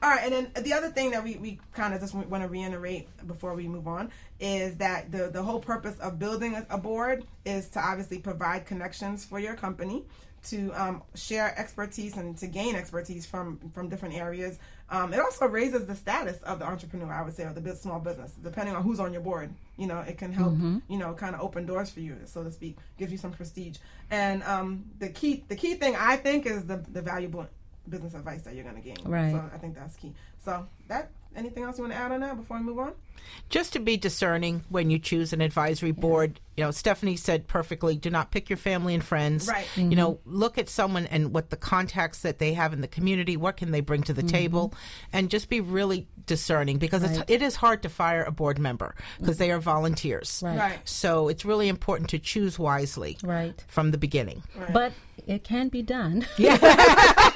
[0.01, 2.47] all right, and then the other thing that we, we kind of just want to
[2.47, 7.25] reiterate before we move on is that the, the whole purpose of building a, board
[7.45, 10.03] is to obviously provide connections for your company
[10.41, 14.57] to um, share expertise and to gain expertise from from different areas.
[14.89, 17.99] Um, it also raises the status of the entrepreneur, I would say, or the small
[17.99, 19.53] business, depending on who's on your board.
[19.77, 20.53] You know, it can help.
[20.87, 23.77] You know, kind of open doors for you, so to speak, gives you some prestige.
[24.09, 27.45] And um, the key the key thing I think is the the valuable
[27.89, 28.97] business advice that you're going to gain.
[29.03, 29.31] Right.
[29.31, 30.13] So I think that's key.
[30.37, 32.93] So that anything else you want to add on that before we move on?
[33.49, 36.39] just to be discerning when you choose an advisory board.
[36.55, 39.47] You know, Stephanie said perfectly, do not pick your family and friends.
[39.47, 39.65] Right.
[39.77, 40.35] You know, mm-hmm.
[40.35, 43.71] look at someone and what the contacts that they have in the community, what can
[43.71, 44.29] they bring to the mm-hmm.
[44.29, 44.73] table,
[45.13, 48.93] and just be really discerning because it's, it is hard to fire a board member
[49.19, 50.41] because they are volunteers.
[50.45, 50.57] Right.
[50.57, 50.79] Right.
[50.83, 53.63] So it's really important to choose wisely Right.
[53.67, 54.43] from the beginning.
[54.73, 54.93] But
[55.25, 56.25] it can be done.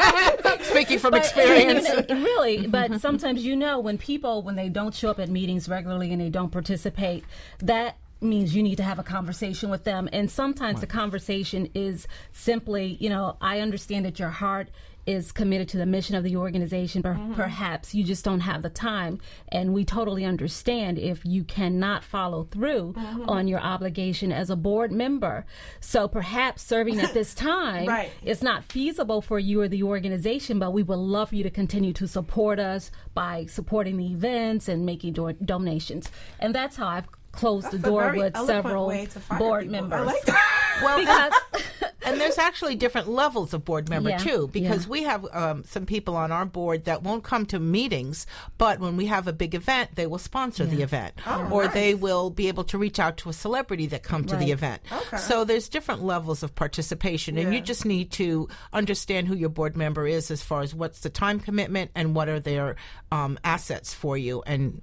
[0.64, 1.88] Speaking from But, experience.
[1.88, 5.30] you know, really, but sometimes you know when people when they don't show up at
[5.30, 7.24] meetings regularly and they don't participate,
[7.60, 10.10] that means you need to have a conversation with them.
[10.14, 14.70] And sometimes the conversation is simply, you know, I understand that your heart
[15.06, 17.34] is committed to the mission of the organization, but mm-hmm.
[17.34, 19.20] perhaps you just don't have the time.
[19.50, 23.30] And we totally understand if you cannot follow through mm-hmm.
[23.30, 25.46] on your obligation as a board member.
[25.80, 28.12] So perhaps serving at this time Right.
[28.24, 31.50] it's not feasible for you or the organization, but we would love for you to
[31.50, 36.10] continue to support us by supporting the events and making do- donations.
[36.40, 39.88] And that's how I've closed That's the door with several way to fire board people.
[39.88, 40.08] Members.
[40.08, 40.38] like.
[40.82, 41.34] Well, because
[42.06, 44.90] and there's actually different levels of board member Yeah, too because yeah.
[44.90, 48.26] we have um, some people on our board that won't come to meetings
[48.58, 51.14] but when we have a big event they will sponsor the event.
[51.26, 54.36] Oh, or they will be able to reach out to a celebrity that come to
[54.36, 54.82] the event.
[54.92, 55.18] Okay.
[55.18, 59.76] so there's different levels of participation and you just need to understand who your board
[59.76, 62.76] member is as far as what's the time commitment and what are their
[63.12, 64.82] um, assets for you and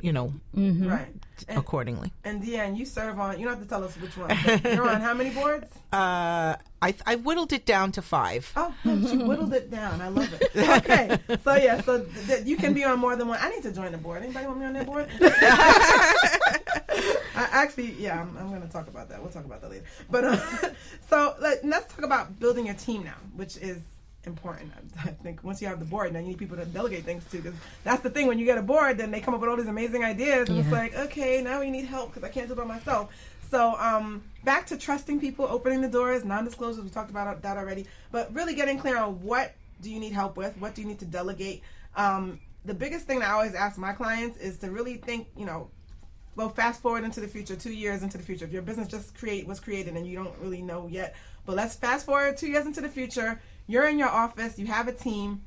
[0.00, 1.08] you know Right.
[1.48, 3.38] And, accordingly and Deanne, you serve on.
[3.38, 4.30] You don't have to tell us which one.
[4.64, 5.66] You're on how many boards?
[5.92, 8.74] uh, I, I whittled it down to five Oh,
[9.08, 10.00] she whittled it down.
[10.00, 10.50] I love it.
[10.78, 13.38] Okay, so yeah, so th- th- you can be on more than one.
[13.40, 14.22] I need to join the board.
[14.22, 15.08] Anybody want me on that board?
[15.20, 16.14] I
[17.52, 19.22] actually, yeah, I'm, I'm going to talk about that.
[19.22, 19.84] We'll talk about that later.
[20.10, 20.70] But uh,
[21.08, 23.78] so let, let's talk about building your team now, which is
[24.28, 24.72] important.
[25.04, 27.38] I think once you have the board, now you need people to delegate things to.
[27.38, 28.28] Because that's the thing.
[28.28, 30.58] When you get a board, then they come up with all these amazing ideas, and
[30.58, 33.12] it's like, okay, now we need help because I can't do it by myself.
[33.50, 36.84] So um, back to trusting people, opening the doors, non-disclosures.
[36.84, 40.36] We talked about that already, but really getting clear on what do you need help
[40.36, 41.62] with, what do you need to delegate.
[41.96, 45.46] Um, the biggest thing that I always ask my clients is to really think, you
[45.46, 45.70] know,
[46.36, 48.44] go fast forward into the future, two years into the future.
[48.44, 51.16] If your business just create was created and you don't really know yet,
[51.46, 53.40] but let's fast forward two years into the future.
[53.68, 55.42] You're in your office, you have a team.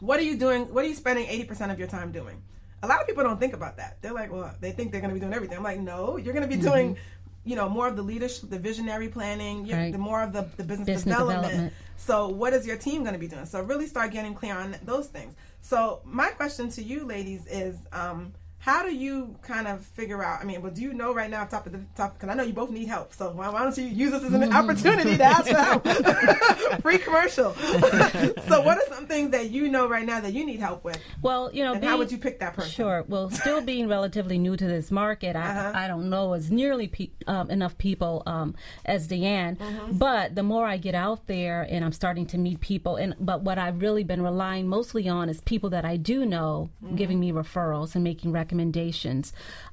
[0.00, 0.72] What are you doing?
[0.74, 2.42] What are you spending 80% of your time doing?
[2.82, 3.98] A lot of people don't think about that.
[4.00, 5.58] They're like, well, they think they're going to be doing everything.
[5.58, 6.96] I'm like, no, you're going to be doing
[7.42, 9.90] you know more of the leadership the visionary planning you Right.
[9.92, 11.42] the more of the, the business, Business development.
[11.44, 11.72] development.
[11.96, 14.76] so what is your team going to be doing so really start getting clear on
[14.84, 19.80] those things so my question to you ladies is um, how do you kind of
[19.84, 22.14] figure out i mean well do you know right now off top of the top
[22.14, 24.32] because i know you both need help so why, why don't you use this as
[24.34, 25.86] an opportunity to ask for help
[26.82, 30.60] free commercial so what are some things that you know right now that you need
[30.60, 33.04] help with Well, you know, and how would you pick that person Sure.
[33.08, 35.72] Well, still being relatively new to this market, I, Uh-huh.
[35.74, 38.54] I don't know as nearly pe- um, enough people um,
[38.84, 39.56] as Deanne.
[39.56, 39.98] Mm-hmm.
[39.98, 43.42] But the more I get out there and I'm starting to meet people, and but
[43.42, 46.96] what I've really been relying mostly on is people that I do know Mm-hmm.
[46.96, 48.49] giving me referrals and making recommendations.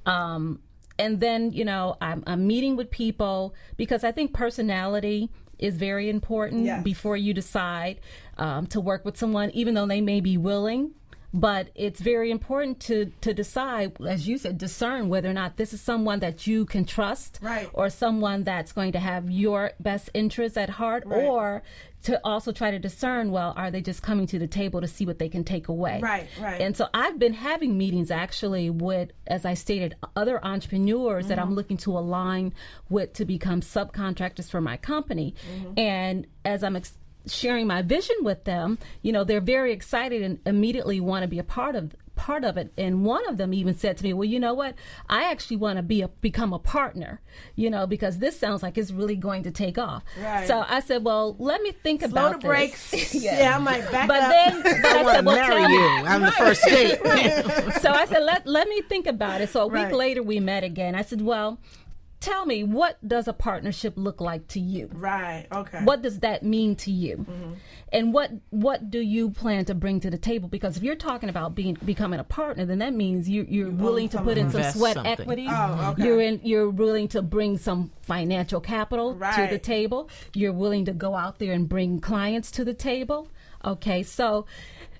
[0.05, 0.59] Um,
[0.99, 6.09] and then you know I'm, I'm meeting with people because I think personality is very
[6.09, 6.83] important Yes.
[6.83, 7.99] before you decide
[8.37, 10.91] um, to work with someone, even though they may be willing.
[11.33, 15.73] But it's very important to to decide, as you said, discern whether or not this
[15.73, 17.69] is someone that you can trust, Right.
[17.73, 21.25] or someone that's going to have your best interests at heart, Right.
[21.25, 21.63] or
[22.03, 25.05] to also try to discern, well, are they just coming to the table to see
[25.05, 25.99] what they can take away?
[26.01, 26.61] Right, right.
[26.61, 31.47] And so I've been having meetings actually with, as I stated, other entrepreneurs that Mm-hmm.
[31.47, 32.53] I'm looking to align
[32.89, 35.35] with to become subcontractors for my company.
[35.53, 35.79] Mm-hmm.
[35.79, 40.39] And as I'm ex- sharing my vision with them, you know, they're very excited and
[40.45, 43.73] immediately want to be a part of part of it and one of them even
[43.73, 44.73] said to me well you know what
[45.09, 47.21] i actually want to be a become a partner
[47.55, 50.45] you know because this sounds like it's really going to take off Right.
[50.47, 52.45] so i said well let me think Slow about the this.
[52.47, 52.93] brakes.
[53.13, 53.39] Yes.
[53.41, 54.29] Yeah, I might back but up.
[54.31, 56.63] then but I I want to said, well, marry tell me- you on the first
[56.65, 56.99] date.
[57.81, 59.49] so I said, let, let me think about it.
[59.49, 59.93] So a week Right.
[59.93, 60.95] later, we met again.
[60.95, 61.59] I said, well,
[62.19, 64.89] tell me, what does a partnership look like to you?
[64.93, 67.17] right okay What does that mean to you?
[67.17, 67.53] Mm-hmm.
[67.93, 70.49] And what what do you plan to bring to the table?
[70.49, 74.09] Because if you're talking about being becoming a partner, then that means you, you're willing
[74.09, 75.11] to put in some sweat something.
[75.21, 75.47] equity.
[75.49, 76.03] Oh, okay.
[76.03, 76.41] You're in.
[76.43, 79.63] You're willing to bring some financial capital to the Right.
[79.63, 80.09] table.
[80.33, 83.29] You're willing to go out there and bring clients to the table.
[83.63, 84.45] Okay, so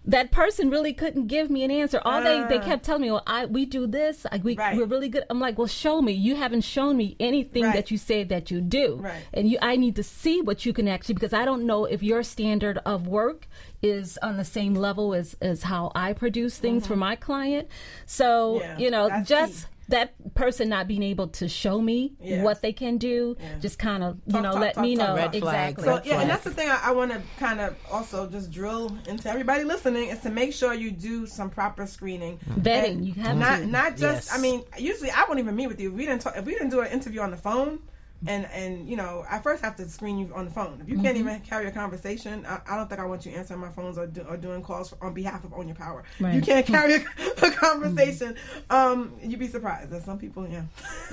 [0.07, 1.99] that person really couldn't give me an answer.
[2.05, 4.25] All they they kept telling me, "Well, I we do this.
[4.31, 4.75] I, we Right.
[4.77, 6.13] we're really good." I'm like, "Well, show me.
[6.13, 7.75] You haven't shown me anything Right.
[7.75, 9.21] that you say that you do, Right.
[9.33, 12.01] and you I need to see what you can actually because I don't know if
[12.01, 13.47] your standard of work
[13.83, 17.67] is on the same level as as how I produce things for my client.
[18.05, 18.61] So Mm-hmm.
[18.63, 19.67] Yeah, you know, just.
[19.67, 19.73] key.
[19.89, 22.43] That person not being able to show me Yes.
[22.43, 25.07] what they can do, just kind of you Talk, know talk, let talk, me talk.
[25.07, 25.83] know Red flag, exactly.
[25.85, 28.51] So Red yeah, and that's the thing I, I want to kind of also just
[28.51, 33.05] drill into everybody listening is to make sure you do some proper screening, Vetting, And
[33.07, 33.65] you have not to.
[33.67, 34.27] not just.
[34.29, 34.37] Yes.
[34.37, 35.89] I mean, usually I won't even meet with you.
[35.89, 37.79] If we didn't talk, if we didn't do an interview on the phone.
[38.25, 40.79] And and you know, I first have to screen you on the phone.
[40.81, 41.27] If you can't Mm-hmm.
[41.29, 44.07] even carry a conversation, I, I don't think I want you answering my phones or,
[44.07, 46.03] do, or doing calls on behalf of Own Your Power.
[46.19, 47.05] You can't carry a,
[47.45, 48.35] a conversation.
[48.71, 49.91] Um, you'd be surprised.
[49.91, 50.63] that some people, yeah.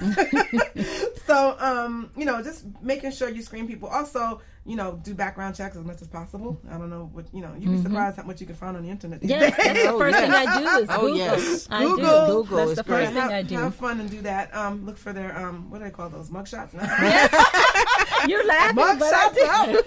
[1.26, 3.88] so um, you know, just making sure you screen people.
[3.88, 6.58] Also, you know, do background checks as much as possible.
[6.70, 7.54] I don't know what you know.
[7.58, 9.40] You'd be surprised how much you can find on the internet these Mm-hmm.
[9.40, 9.66] Yes, days.
[9.66, 10.30] that's the Oh, first thing.
[10.32, 11.68] I do is Oh, yes.
[11.70, 11.96] I Google.
[12.26, 12.32] do.
[12.42, 12.96] Google That's is the great.
[13.00, 13.56] first thing have, I do.
[13.56, 14.54] have fun and do that.
[14.56, 16.72] Um, look for their um, what do they call those mugshots?
[18.28, 19.34] You're laughing, but I mugshots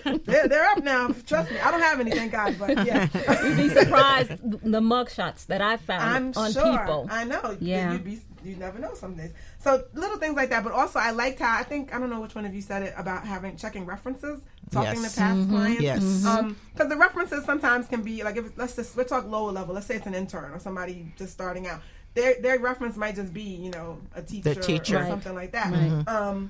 [0.03, 0.09] do.
[0.11, 0.17] are.
[0.19, 1.07] They're, they're up now.
[1.25, 1.59] Trust me.
[1.59, 2.55] I don't have any, thank God.
[2.59, 3.07] But yeah,
[3.43, 6.77] You'd be surprised the mugshots that I found I'm on sure.
[6.77, 7.07] people.
[7.09, 7.57] I know.
[7.59, 7.93] Yeah.
[7.93, 9.31] You'd be, you never know some days.
[9.59, 10.63] So little things like that.
[10.63, 12.83] But also, I liked how I think I don't know which one of you said
[12.83, 14.39] it about having checking references,
[14.71, 15.13] talking Yes.
[15.13, 15.81] to past clients.
[15.81, 16.25] Yes.
[16.25, 19.73] Um, because the references sometimes can be like if let's just we talk lower level.
[19.75, 21.81] Let's say it's an intern or somebody just starting out.
[22.13, 24.97] Their their reference might just be you know a teacher, teacher.
[24.97, 25.09] or Right.
[25.09, 25.71] something like that.
[25.71, 26.07] Right.
[26.07, 26.49] Um,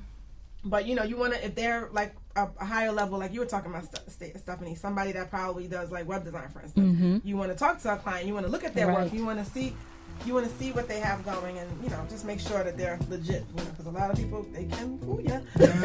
[0.63, 3.39] but you know, you want to if they're like a, a higher level, like you
[3.39, 7.21] were talking about, Ste- Stephanie, somebody that probably does like web design, for instance.
[7.23, 9.25] You want to talk to a client, you want to look at their work, you
[9.25, 9.73] want to see,
[10.26, 12.78] you want to see what they have going, and you know, just make sure that
[12.78, 13.45] they're legit.
[13.55, 15.76] You know, because a lot of people they can fool you with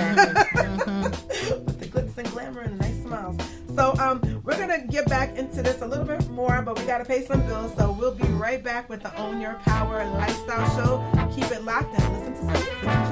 [1.81, 3.37] the glitz and glamour and nice smiles.
[3.75, 7.05] So um, we're gonna get back into this a little bit more, but we gotta
[7.05, 7.73] pay some bills.
[7.77, 11.29] So we'll be right back with the Own Your Power Lifestyle Show.
[11.35, 13.12] Keep it locked and listen to some music.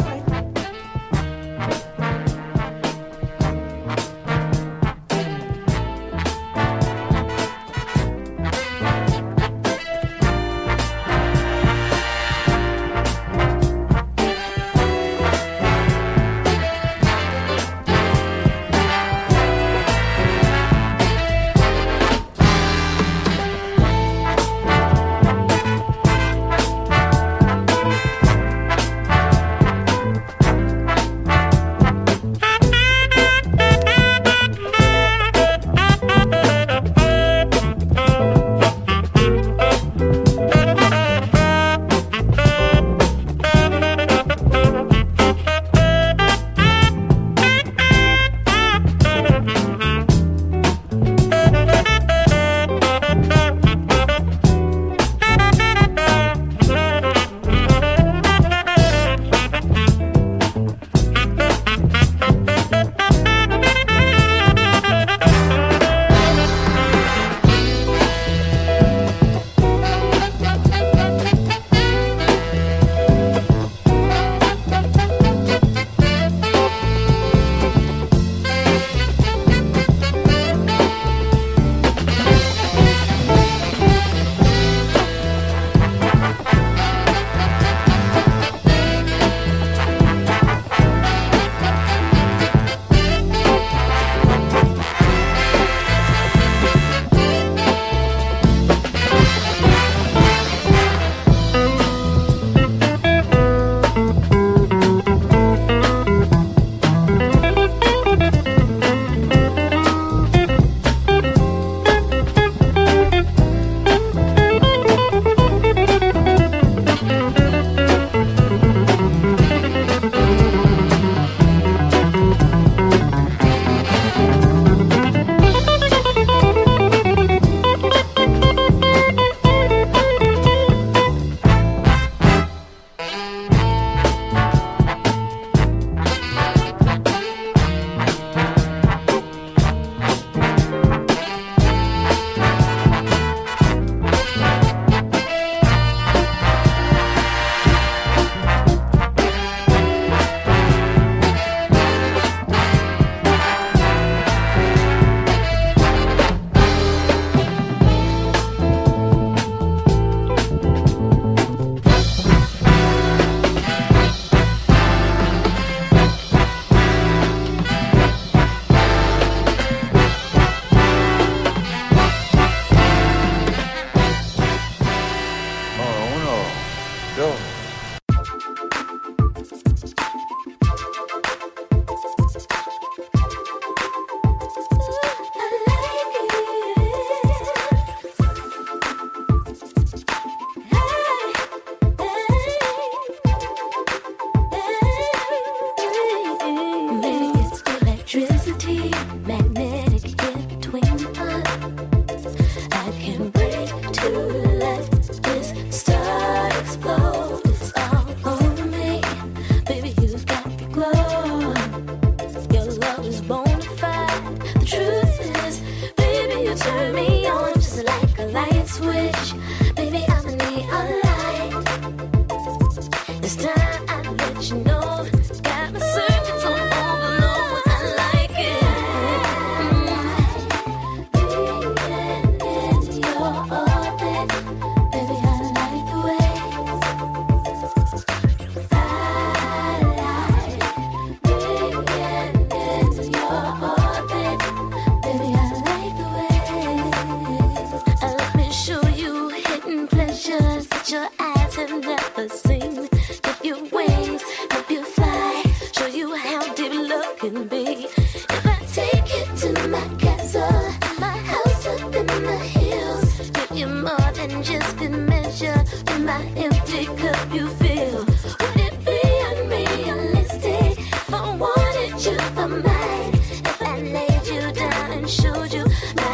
[275.01, 276.10] And showed you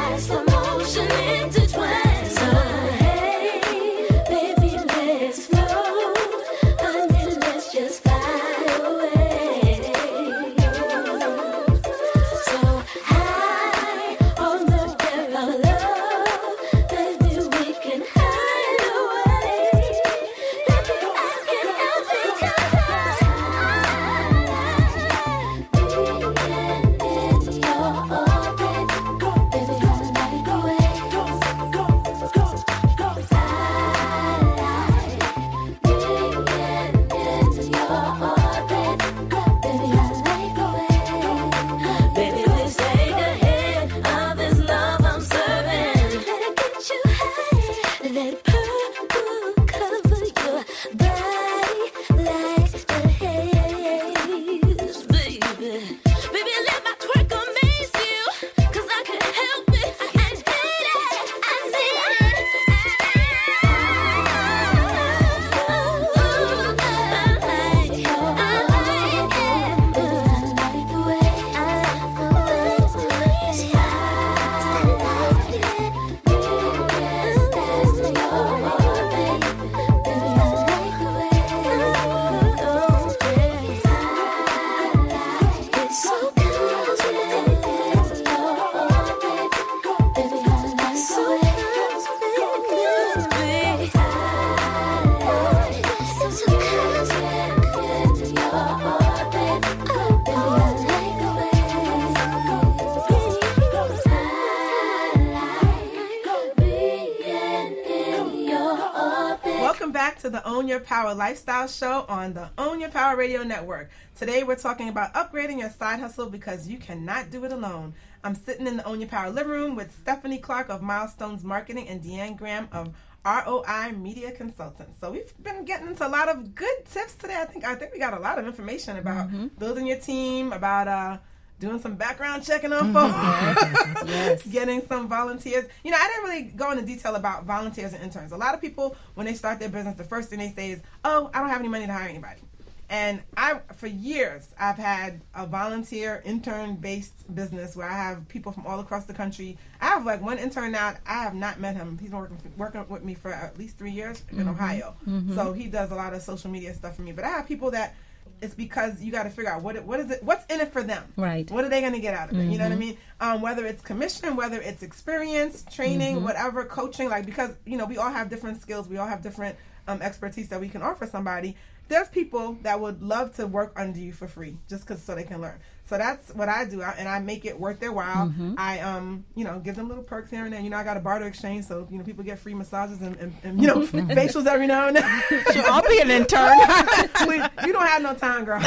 [110.86, 113.90] Power Lifestyle Show on the Own Your Power Radio Network.
[114.14, 117.92] Today we're talking about upgrading your side hustle because you cannot do it alone.
[118.22, 121.88] I'm sitting in the Own Your Power living room with Stephanie Clark of Milestones Marketing
[121.88, 125.00] and Deanne Graham of ROI Media Consultants.
[125.00, 127.34] So we've been getting into a lot of good tips today.
[127.36, 129.28] I think I think we got a lot of information about
[129.58, 131.18] building your team, about uh
[131.58, 134.06] doing some background checking on mm-hmm.
[134.26, 135.66] folks, getting some volunteers.
[135.84, 138.32] You know, I didn't really go into detail about volunteers and interns.
[138.32, 140.80] A lot of people, when they start their business, the first thing they say is,
[141.04, 142.40] "Oh, I don't have any money to hire anybody."
[142.88, 148.52] And I, for years, I've had a volunteer intern based business where I have people
[148.52, 149.58] from all across the country.
[149.80, 150.94] I have like one intern now.
[151.04, 151.98] I have not met him.
[151.98, 154.50] He's been working working with me for at least three years in mm-hmm.
[154.50, 154.94] Ohio.
[155.08, 155.34] Mm-hmm.
[155.34, 157.10] So he does a lot of social media stuff for me.
[157.10, 157.96] But I have people that
[158.40, 160.72] it's because you got to figure out what it, what is it what's in it
[160.72, 161.04] for them.
[161.16, 161.50] Right.
[161.50, 162.44] What are they going to get out of it?
[162.44, 162.98] You know what I mean?
[163.20, 167.08] Um, whether it's commission, whether it's experience, training, whatever, coaching.
[167.08, 168.88] Like because you know we all have different skills.
[168.88, 169.56] We all have different
[169.88, 171.56] um, expertise that we can offer somebody.
[171.88, 175.22] There's people that would love to work under you for free just because so they
[175.22, 175.58] can learn.
[175.88, 178.32] So that's what I do, I- and I make it worth their while.
[178.58, 180.60] I um, you know, give them little perks here and there.
[180.60, 183.16] You know, I got a barter exchange, so you know, people get free massages and,
[183.18, 185.22] and, and you know, facials every now and then.
[185.52, 186.58] So I'll be an intern.
[187.66, 188.60] You don't have no time, girl.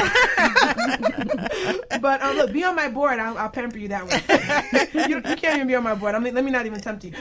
[2.00, 3.18] but um, look, be on my board.
[3.18, 5.08] I'll, I'll pamper you that way.
[5.08, 6.14] you, you can't even be on my board.
[6.14, 7.12] I mean, let me not even tempt you.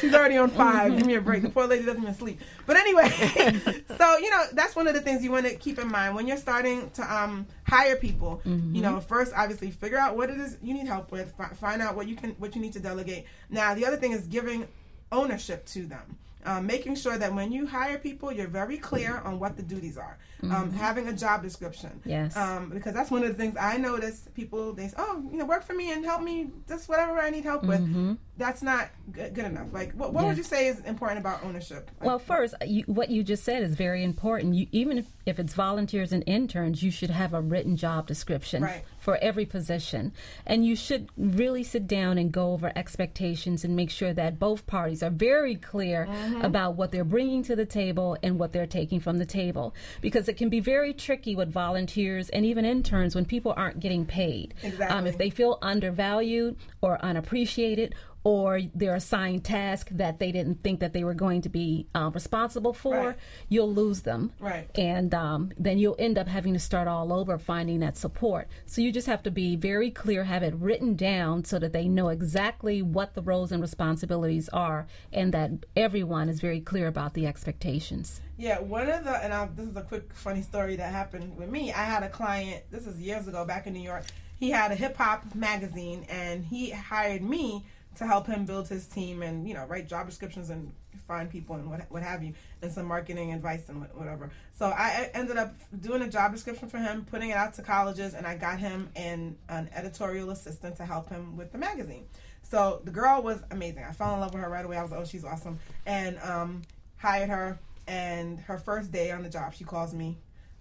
[0.00, 0.96] She's already on five.
[0.96, 1.42] Give me a break.
[1.42, 2.40] The poor lady doesn't even sleep.
[2.66, 3.08] But anyway,
[3.98, 6.26] so you know that's one of the things you want to keep in mind when
[6.26, 8.40] you're starting to um, hire people.
[8.44, 11.32] You know, first obviously figure out what it is you need help with.
[11.36, 13.26] Fi- find out what you can, what you need to delegate.
[13.50, 14.66] Now, the other thing is giving
[15.12, 16.16] ownership to them.
[16.46, 19.96] Um, making sure that when you hire people, you're very clear on what the duties
[19.96, 20.18] are.
[20.50, 22.00] Um, having a job description.
[22.04, 22.36] Yes.
[22.36, 24.28] Um, because that's one of the things I notice.
[24.34, 27.30] People they say, "Oh, you know, work for me and help me just whatever I
[27.30, 29.68] need help with." That's not good, good enough.
[29.72, 30.28] Like, what, what Yeah.
[30.30, 31.88] would you say is important about ownership?
[32.00, 34.56] Like, Well, first, you, what you just said is very important.
[34.56, 38.64] You, even if, if it's volunteers and interns, you should have a written job description
[38.64, 38.82] Right.
[38.98, 40.12] for every position.
[40.46, 44.66] And you should really sit down and go over expectations and make sure that both
[44.66, 46.40] parties are very clear Mm-hmm.
[46.42, 49.74] about what they're bringing to the table and what they're taking from the table.
[50.00, 54.04] Because it can be very tricky with volunteers and even interns when people aren't getting
[54.04, 54.52] paid.
[54.88, 57.94] Um, if they feel undervalued or unappreciated,
[58.24, 62.10] or they're assigned tasks that they didn't think that they were going to be uh,
[62.12, 63.16] responsible for, Right.
[63.50, 64.32] you'll lose them.
[64.40, 64.66] Right.
[64.76, 68.48] And um, then you'll end up having to start all over finding that support.
[68.64, 71.86] So you just have to be very clear, have it written down so that they
[71.86, 77.12] know exactly what the roles and responsibilities are, and that everyone is very clear about
[77.12, 78.22] the expectations.
[78.38, 81.50] Yeah, one of the and I, this is a quick funny story that happened with
[81.50, 81.72] me.
[81.72, 82.64] I had a client.
[82.70, 84.04] This is years ago, back in New York.
[84.40, 87.64] He had a hip hop magazine, and he hired me
[87.96, 90.72] to help him build his team and you know write job descriptions and
[91.06, 94.30] find people and what what have you, and some marketing advice and whatever.
[94.52, 98.14] So I ended up doing a job description for him, putting it out to colleges,
[98.14, 102.06] and I got him an an editorial assistant to help him with the magazine.
[102.42, 103.84] So the girl was amazing.
[103.84, 104.76] I fell in love with her right away.
[104.76, 106.62] I was like, oh, she's awesome, and um,
[106.96, 107.58] hired her.
[107.86, 110.16] And her first day on the job, she calls me,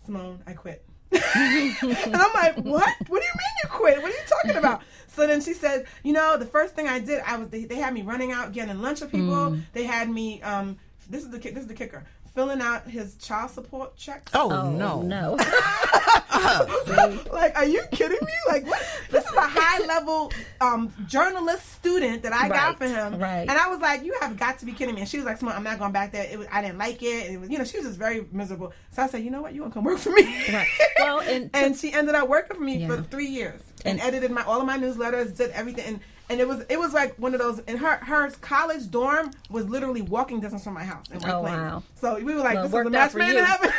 [0.06, 0.84] Simone, I quit.
[1.14, 2.89] And I'm like, what?
[3.07, 4.01] What do you mean you quit?
[4.01, 4.82] What are you talking about?
[5.07, 7.76] So then she said, you know, the first thing I did, I was they, they
[7.76, 9.57] had me running out getting lunch with people.
[9.74, 10.41] They had me.
[10.41, 10.78] Um,
[11.09, 12.03] this is the this is the kicker.
[12.36, 14.32] Filling out his child support checks.
[14.34, 15.02] Oh, Oh no.
[15.04, 15.34] no!
[17.32, 18.34] like, are you kidding me?
[18.48, 18.82] Like, what?
[19.12, 23.42] This is a high level um, journalist student that I got for him, right.
[23.48, 25.02] And I was like, you have got to be kidding me.
[25.02, 26.28] And she was like, Simone, I'm not going back there.
[26.30, 27.32] It was, I didn't like it.
[27.32, 28.74] It was, you know, she was just very miserable.
[28.92, 29.54] So I said, you know what?
[29.54, 30.24] You want to come work for me?
[30.52, 30.68] Right.
[31.00, 32.88] Well, and- and she ended up working for me Yeah.
[32.88, 35.86] for three years and, And- edited my all of my newsletters, did everything.
[35.86, 37.59] And, and it was it was like one of those.
[37.67, 41.41] And her her college dorm was literally walking distance from my house in White Oh,
[41.41, 41.57] Plains.
[41.57, 41.63] wow.
[41.76, 41.84] wow.
[41.95, 43.71] So we were like, Well, this is a match made in heaven.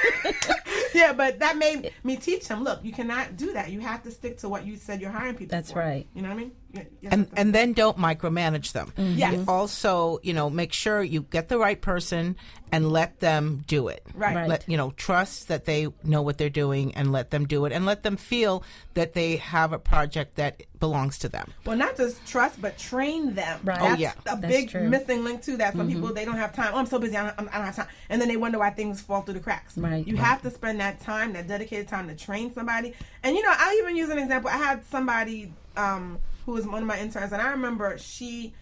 [0.94, 2.62] yeah, but that made me teach him.
[2.64, 3.70] Look, you cannot do that.
[3.70, 5.56] You have to stick to what you said you're hiring people.
[5.56, 5.78] That's for.
[5.80, 6.06] right.
[6.14, 6.52] You know what I mean?
[6.74, 7.40] Yeah, yes, and yes, yes.
[7.40, 8.92] and then don't micromanage them.
[8.96, 9.44] Yes.
[9.48, 12.36] Also, you know, make sure you get the right person
[12.72, 14.04] and let them do it.
[14.14, 14.34] Right.
[14.34, 14.48] Right.
[14.48, 17.72] Let you know, trust that they know what they're doing and let them do it
[17.72, 18.64] and let them feel
[18.94, 21.52] that they have a project that belongs to them.
[21.64, 23.60] Well, not just trust, but train them.
[23.62, 23.78] Right.
[23.78, 24.12] That's Oh, yeah.
[24.26, 24.88] a That's big true.
[24.88, 25.76] missing link to that.
[25.76, 26.72] Some people they don't have time.
[26.74, 27.16] Oh, I'm so busy.
[27.16, 27.86] I don't, I don't have time.
[28.08, 29.78] And then they wonder why things fall through the cracks.
[29.78, 30.04] Right.
[30.06, 32.94] You have to spend that time, that dedicated time, to train somebody.
[33.22, 34.50] And you know, I'll even use an example.
[34.50, 38.54] I had somebody um, who was one of my interns, and I remember she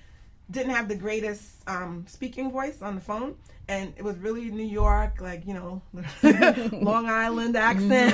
[0.52, 3.36] didn't have the greatest um, speaking voice on the phone.
[3.68, 5.80] And it was really New York, like, you know,
[6.72, 8.12] Long Island accent.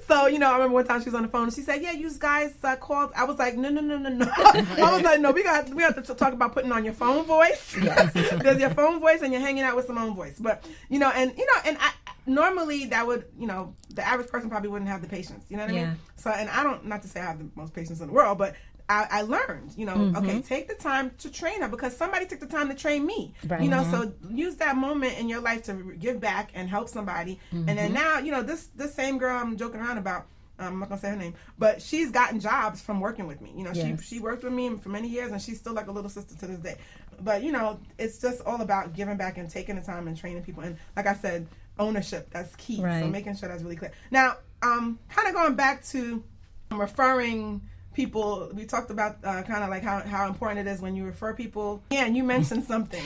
[0.08, 1.82] so, you know, I remember one time she was on the phone and she said,
[1.82, 3.12] Yeah, you guys uh, called.
[3.14, 4.26] I was like, No, no, no, no, no.
[4.36, 7.24] I was like, No, we got we have to talk about putting on your phone
[7.24, 7.74] voice.
[7.74, 10.38] There's your phone voice and you're hanging out with some own voice.
[10.38, 11.90] But, you know, and, you know, and I
[12.24, 15.44] normally that would, you know, the average person probably wouldn't have the patience.
[15.48, 15.98] You know what I mean?
[16.16, 18.38] So, and I don't, not to say I have the most patience in the world,
[18.38, 18.54] but
[18.88, 20.16] I, I learned, you know, Mm-hmm.
[20.16, 23.34] okay, take the time to train her because somebody took the time to train me.
[23.46, 23.62] Right.
[23.62, 27.38] You know, so use that moment in your life to give back and help somebody.
[27.52, 27.76] And Mm-hmm.
[27.76, 30.26] then now, you know, this this same girl I'm joking around about.
[30.60, 33.52] um, I'm not gonna say her name, but she's gotten jobs from working with me.
[33.56, 34.00] You know, Yes.
[34.00, 36.34] she she worked with me for many years, and she's still like a little sister
[36.36, 36.76] to this day.
[37.20, 40.42] But you know, it's just all about giving back and taking the time and training
[40.44, 40.62] people.
[40.62, 41.46] And like I said,
[41.78, 42.78] ownership that's key.
[42.78, 43.92] So making sure that's really clear.
[44.10, 46.24] Now, um, kind of going back to
[46.72, 47.60] referring
[47.98, 51.04] people we talked about uh, kind of like how, how important it is when you
[51.04, 53.02] refer people yeah and you mentioned something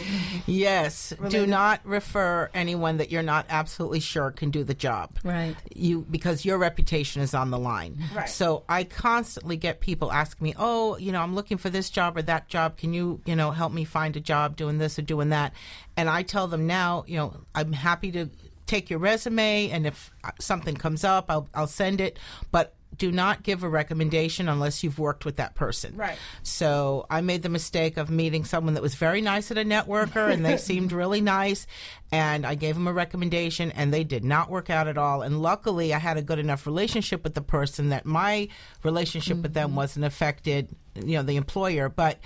[0.46, 1.12] Yes.
[1.28, 5.18] Do not refer anyone that you're not absolutely sure can do the job.
[5.24, 5.56] Right.
[5.74, 7.98] You because your reputation is on the line.
[8.14, 8.28] Right.
[8.28, 12.16] So I constantly get people asking me, "Oh, you know, I'm looking for this job
[12.16, 12.76] or that job.
[12.76, 15.52] Can you, you know, help me find a job doing this or doing that?"
[15.96, 18.28] And I tell them now, you know, I'm happy to
[18.66, 22.18] take your resume and if uh, something comes up, I'll I'll send it,
[22.50, 25.96] but do not give a recommendation unless you've worked with that person.
[25.96, 26.16] Right.
[26.42, 30.30] So I made the mistake of meeting someone that was very nice at a networker
[30.30, 31.66] and they seemed really nice.
[32.10, 35.22] And I gave them a recommendation and they did not work out at all.
[35.22, 38.48] And luckily, I had a good enough relationship with the person that my
[38.82, 39.76] relationship with them mm-hmm.
[39.76, 41.88] wasn't affected, you know, the employer.
[41.88, 42.18] But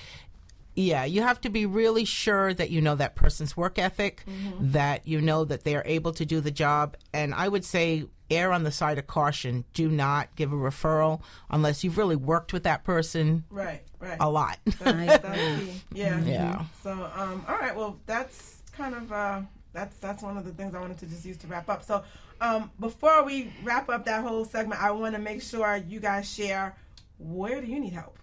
[0.75, 4.73] yeah, you have to be really sure that you know that person's work ethic, mm-hmm.
[4.73, 6.97] that you know that they are able to do the job.
[7.15, 9.65] And I would say err on the side of caution.
[9.75, 11.21] Do not give a referral
[11.51, 14.59] unless you've really worked with that person right right a lot.
[14.65, 14.83] that's,
[15.23, 16.65] that's key yeah Yeah.
[16.83, 19.41] so um all right well that's kind of uh
[19.73, 22.03] that's that's one of the things i wanted to just use to wrap up so
[22.41, 26.31] um before we wrap up that whole segment i want to make sure you guys
[26.31, 26.75] share
[27.19, 28.19] where do you need help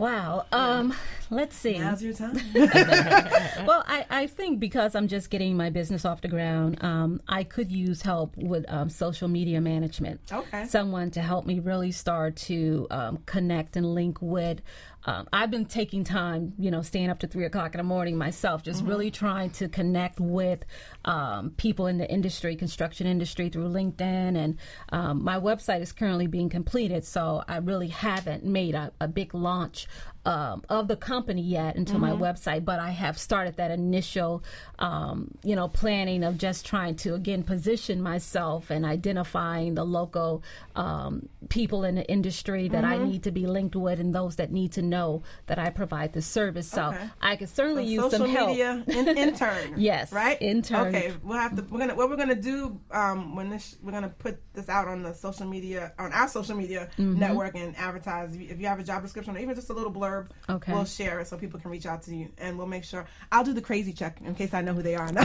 [0.00, 0.46] Wow.
[0.50, 0.94] Um,
[1.28, 1.76] let's see.
[1.78, 6.28] now's your time well, I, I think because I'm just getting my business off the
[6.28, 10.20] ground, um, I could use help with um, social media management.
[10.32, 10.64] Okay.
[10.64, 14.62] Someone to help me really start to um, connect and link with.
[15.04, 18.16] Um, I've been taking time, you know, staying up to three o'clock in the morning
[18.16, 20.64] myself, just really trying to connect with
[21.04, 24.36] um, people in the industry, construction industry through LinkedIn.
[24.36, 24.58] And
[24.90, 29.34] um, my website is currently being completed, so I really haven't made a, a big
[29.34, 29.86] launch
[30.26, 34.44] um, of the company yet until my website, but I have started that initial,
[34.78, 40.42] um, you know, planning of just trying to again position myself and identifying the local
[40.76, 44.52] um, people in the industry that I need to be linked with and those that
[44.52, 46.68] need to know that I provide the service.
[46.68, 47.08] So Okay.
[47.22, 48.50] I could certainly use some help.
[48.50, 49.74] Social media in, intern.
[49.76, 50.36] Yes, right.
[50.40, 50.88] intern.
[50.94, 51.62] Okay, we'll have to.
[51.62, 55.02] We're gonna what we're gonna do um, when this we're gonna put this out on
[55.02, 57.18] the social media on our social media Mm-hmm.
[57.18, 58.34] network and advertise.
[58.34, 60.09] If you- If you have a job description or even just a little blurb,
[60.48, 60.72] Okay.
[60.72, 63.06] we'll share it so people can reach out to you and we'll make sure.
[63.32, 65.08] I'll do the crazy check in case I know who they are.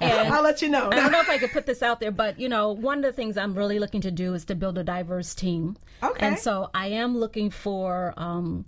[0.00, 0.88] I'll let you know.
[0.90, 3.04] I don't know if I could put this out there, but you know, one of
[3.04, 5.76] the things I'm really looking to do is to build a diverse team.
[6.02, 6.26] Okay.
[6.26, 8.64] And so I am looking for um,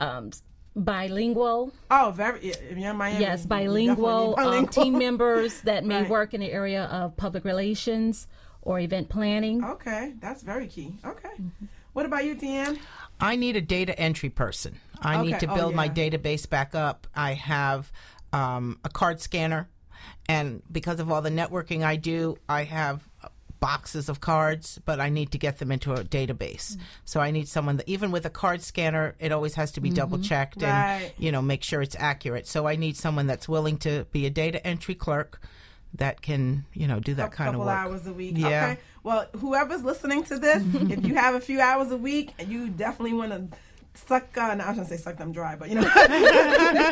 [0.00, 0.30] um,
[0.74, 2.46] bilingual, Oh, very.
[2.48, 6.10] yeah, If you're in Miami, yes, you bilingual, Um, team members that may Right.
[6.10, 8.26] work in the area of public relations
[8.62, 9.62] or event planning.
[9.64, 10.94] Okay, that's very key.
[11.04, 11.28] Okay.
[11.28, 11.66] Mm-hmm.
[11.92, 12.78] What about you, Deanne?
[13.22, 14.78] I need a data entry person.
[15.00, 15.22] I Okay.
[15.30, 17.06] need to Oh, build my database back up.
[17.14, 17.90] I have
[18.32, 19.68] um, a card scanner,
[20.28, 23.08] and because of all the networking I do, I have
[23.60, 26.76] boxes of cards, but I need to get them into a database.
[27.04, 29.88] So I need someone that, even with a card scanner, it always has to be
[29.90, 32.48] double checked and you know make sure it's accurate.
[32.48, 35.40] So I need someone that's willing to be a data entry clerk
[35.94, 37.68] that can you know do that a kind of work.
[37.68, 38.34] Hours a week.
[38.36, 38.46] Yeah.
[38.46, 38.80] Okay.
[39.02, 43.14] Well, whoever's listening to this, if you have a few hours a week, you definitely
[43.14, 43.56] want to
[43.94, 44.36] suck.
[44.36, 45.82] Uh, no, I shouldn't say suck them dry, but you know,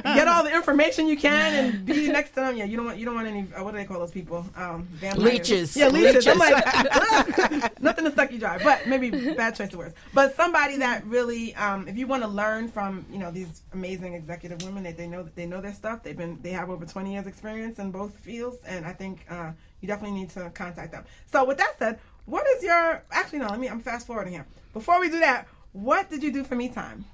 [0.02, 2.56] get all the information you can and be next to them.
[2.56, 3.46] Yeah, you don't want you don't want any.
[3.54, 4.46] Uh, what do they call those people?
[4.56, 5.22] Um, vampires.
[5.22, 5.76] Leeches.
[5.76, 6.26] Yeah, leeches.
[6.26, 9.94] I'm like nothing to suck you dry, but maybe bad choice of words.
[10.14, 14.14] But somebody that really, um, if you want to learn from you know these amazing
[14.14, 16.02] executive women that they know that they know their stuff.
[16.02, 19.52] They've been they have over 20 years experience in both fields, and I think uh,
[19.80, 21.04] you definitely need to contact them.
[21.26, 23.48] So with that said, what is your actually no?
[23.48, 23.68] Let me.
[23.68, 24.46] I'm fast forwarding here.
[24.72, 27.04] Before we do that, what did you do for me time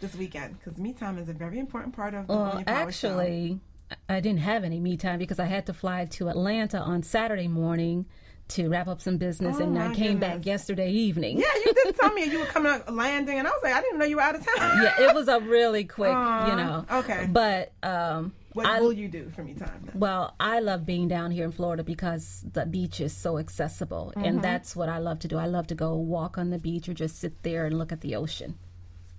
[0.00, 0.58] this weekend?
[0.58, 3.08] Because me time is a very important part of Well, Power show.
[3.10, 3.60] actually,
[4.08, 7.48] I didn't have any me time because I had to fly to Atlanta on Saturday
[7.48, 8.06] morning
[8.48, 11.38] to wrap up some business, Oh, and I came back yesterday evening.
[11.38, 13.80] Yeah, you did tell me you were coming out landing, and I was like, I
[13.80, 14.82] didn't know you were out of town.
[14.84, 16.14] yeah, it was a really quick, you
[16.56, 16.84] know.
[16.90, 17.26] okay.
[17.28, 19.80] But um, What I, will you do for me time?
[19.84, 20.00] then?
[20.00, 24.24] well, I love being down here in Florida because the beach is so accessible, Mm-hmm.
[24.26, 25.36] and that's what I love to do.
[25.36, 28.00] I love to go walk on the beach or just sit there and look at
[28.00, 28.56] the ocean.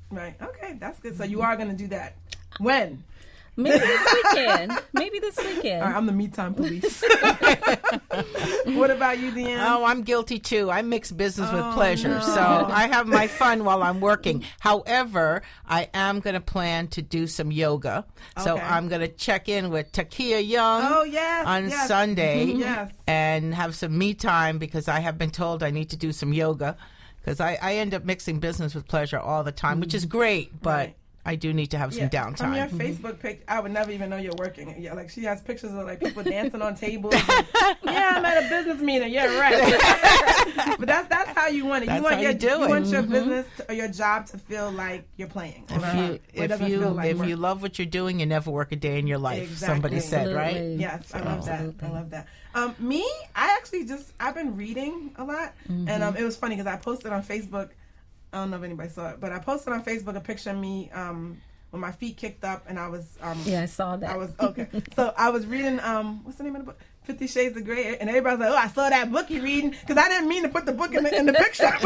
[0.09, 0.35] Right.
[0.41, 1.15] Okay, that's good.
[1.17, 2.15] So you are going to do that.
[2.59, 3.03] When?
[3.57, 4.71] Maybe this weekend.
[4.93, 5.81] Maybe this weekend.
[5.81, 7.01] All right, I'm the me time police.
[8.65, 9.57] what about you, Deanne?
[9.59, 10.69] Oh, I'm guilty too.
[10.69, 12.21] I mix business with Oh, pleasure.
[12.21, 14.43] So I have my fun while I'm working.
[14.59, 18.05] However, I am going to plan to do some yoga.
[18.43, 21.87] So I'm going to check in with Takia Young Oh, yes, on yes.
[21.87, 22.91] Sunday Yes.
[23.07, 26.31] and have some me time because I have been told I need to do some
[26.31, 26.77] yoga
[27.19, 30.09] because I, I end up mixing business with pleasure all the time, which is mm.
[30.09, 30.95] great, but Right.
[31.27, 32.71] I do need to have some Yeah, From your downtime.
[32.79, 34.73] Facebook pic, I would never even know you're working.
[34.81, 37.13] Yeah, like she has pictures of like people dancing on tables.
[37.13, 37.23] and,
[37.83, 39.11] yeah, I'm at a business meeting.
[39.11, 40.75] Yeah, right.
[40.79, 41.87] but that's that's how you want it.
[41.87, 42.69] That's you want how your you do it.
[42.69, 45.65] want your business to, or your job to feel like you're playing.
[45.69, 47.27] If Or, you if you like if work.
[47.27, 49.57] you love what you're doing, you never work a day in your life.
[49.57, 50.31] Somebody Exactly.
[50.31, 50.55] said, right?
[50.55, 50.75] Absolutely.
[50.81, 51.73] Yes, I love that.
[51.83, 52.27] I love that.
[52.55, 53.01] Um, me,
[53.35, 56.77] I actually just I've been reading a lot, and um, it was funny because I
[56.77, 57.69] posted on Facebook.
[58.33, 60.57] I don't know if anybody saw it, but I posted on Facebook a picture of
[60.57, 64.09] me um, with my feet kicked up, and I was um, Yeah, I saw that.
[64.09, 64.67] I was okay.
[64.95, 66.79] so I was reading um, what's the name of the book?
[67.07, 69.97] Fifty Shades of Grey, and everybody's like, "Oh, I saw that book you reading," because
[69.97, 71.71] I didn't mean to put the book in the, in the picture.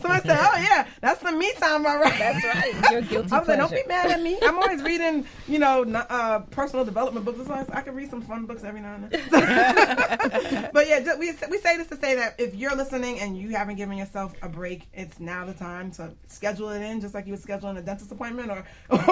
[0.00, 2.74] Somebody said, "Oh yeah, that's some me time, all right." That's right.
[2.90, 4.38] Your guilty I was like, don't be mad at me.
[4.42, 7.38] I'm always reading, you know, uh, personal development books.
[7.40, 10.70] As I can read some fun books every now and then.
[10.72, 13.76] but yeah, we we say this to say that if you're listening and you haven't
[13.76, 17.32] given yourself a break, it's now the time to schedule it in, just like you
[17.32, 18.64] would schedule in a dentist appointment or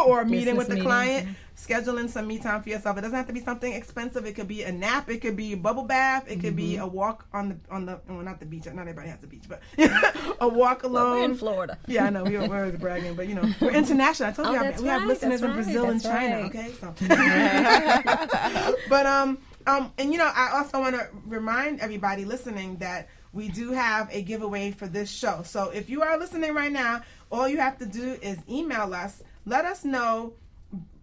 [0.06, 1.28] or a meeting with the meeting, client.
[1.54, 2.98] Schedule in some me time for yourself.
[2.98, 4.26] It doesn't have to be something expensive.
[4.26, 5.10] It could be a nap.
[5.10, 6.30] It could be a bubble bath.
[6.30, 8.66] It could be a walk on the on the well, not the beach.
[8.66, 9.62] Not everybody has a beach, but
[10.40, 11.18] a walk alone.
[11.18, 11.78] We're in Florida.
[11.88, 14.28] Yeah, I know we are, we were bragging, but you know we're international.
[14.28, 16.36] I told Oh, you I- that's we have right, listeners in right, Brazil and China.
[16.42, 16.44] right.
[16.44, 16.94] Okay, so
[18.88, 23.48] but um um and you know I also want to remind everybody listening that we
[23.48, 25.42] do have a giveaway for this show.
[25.44, 29.22] So if you are listening right now, all you have to do is email us.
[29.44, 30.32] Let us know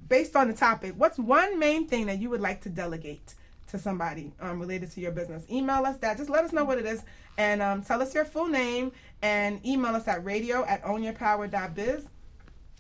[0.09, 3.35] based on the topic, what's one main thing that you would like to delegate
[3.73, 5.43] to somebody um, related to your business?
[5.51, 6.17] Email us that.
[6.17, 7.03] Just let us know what it is
[7.37, 12.05] and um, tell us your full name and email us at radio at ownyourpower.biz.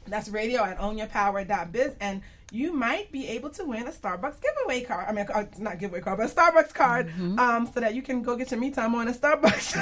[0.07, 1.93] That's radio at ownyourpower.biz.
[1.99, 2.21] And
[2.51, 5.07] you might be able to win a Starbucks giveaway card.
[5.09, 5.25] I mean,
[5.57, 7.39] not giveaway card, but a Starbucks card, Mm-hmm.
[7.39, 9.75] um, so that you can go get your me time on a Starbucks.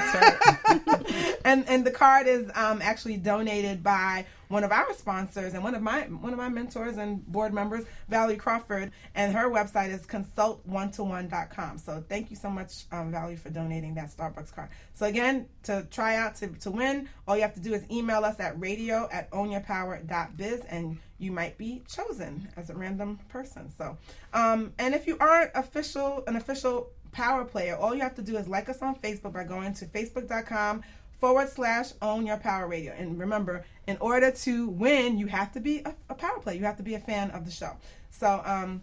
[1.45, 5.73] and and the card is um, actually donated by one of our sponsors and one
[5.73, 10.01] of my one of my mentors and board members, Valerie Crawford, and her website is
[10.01, 11.77] consult1to1.com.
[11.77, 14.69] So thank you so much, um, Valerie, for donating that Starbucks card.
[14.93, 18.25] So again, to try out to, to win, all you have to do is email
[18.25, 23.71] us at radio at ownyourpower.biz and you might be chosen as a random person.
[23.77, 23.97] So,
[24.33, 28.37] um, and if you aren't official, an official power player, all you have to do
[28.37, 30.81] is like us on Facebook by going to facebook.com
[31.21, 32.93] forward slash own your power radio.
[32.93, 36.57] And remember, in order to win, you have to be a, a power player.
[36.57, 37.77] You have to be a fan of the show.
[38.09, 38.81] So, um,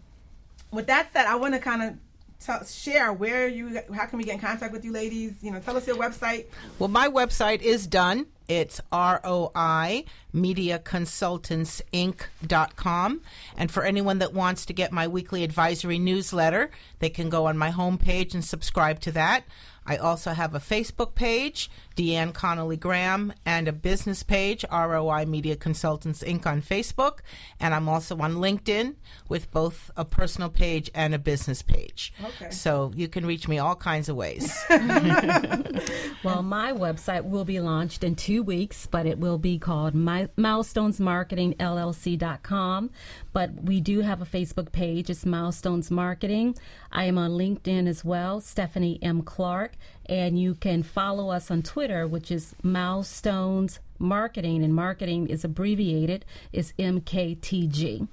[0.71, 1.95] with that said, I want to kind of
[2.39, 5.33] tell, share where you, how can we get in contact with you, ladies?
[5.41, 6.45] You know, tell us your website.
[6.79, 8.27] Well, my website is done.
[8.47, 13.21] It's ROI Media Consultants Inc.com.
[13.55, 17.57] And for anyone that wants to get my weekly advisory newsletter, they can go on
[17.57, 19.43] my homepage and subscribe to that.
[19.85, 21.69] I also have a Facebook page,
[21.99, 26.45] Deanne Connolly Graham, and a business page, ROI Media Consultants Inc.
[26.45, 27.19] on Facebook.
[27.59, 28.95] And I'm also on LinkedIn
[29.27, 32.13] with both a personal page and a business page.
[32.23, 32.51] Okay.
[32.51, 34.57] So you can reach me all kinds of ways.
[36.21, 40.27] Well, my website will be launched in two weeks, but it will be called My,
[40.37, 42.89] milestonesmarketingllc.com.
[43.31, 45.09] But we do have a Facebook page.
[45.09, 46.57] It's Milestones Marketing.
[46.91, 49.21] I am on LinkedIn as well, Stephanie M.
[49.21, 49.77] Clark.
[50.09, 54.63] And you can follow us on Twitter, which is Milestones Marketing.
[54.63, 58.07] And marketing is abbreviated, is MKTG.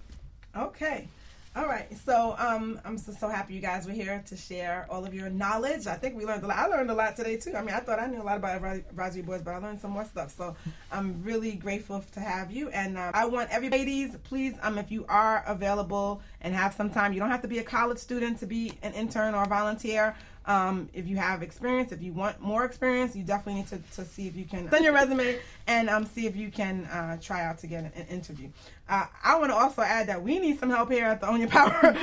[0.55, 1.09] Okay.
[1.57, 1.89] All right.
[2.05, 5.31] So um, I'm so, so happy you guys were here to share all of your
[5.31, 5.87] knowledge.
[5.87, 6.59] I think we learned a lot.
[6.59, 7.55] I learned a lot today, too.
[7.57, 9.81] I mean, I thought I knew a lot about advi- advisory boards, but I learned
[9.81, 10.37] some more stuff.
[10.37, 10.55] So
[10.93, 12.69] I'm really grateful to have you.
[12.69, 16.91] And um, I want every ladies, please, um, if you are available and have some
[16.91, 20.15] time, you don't have to be a college student to be an intern or volunteer.
[20.47, 24.05] Um, if you have experience, if you want more experience, you definitely need to, to
[24.05, 27.45] see if you can send your resume and um, see if you can uh, try
[27.45, 28.49] out to get an, an interview.
[28.89, 31.41] Uh, I want to also add that we need some help here at the Own
[31.41, 31.97] Your Power.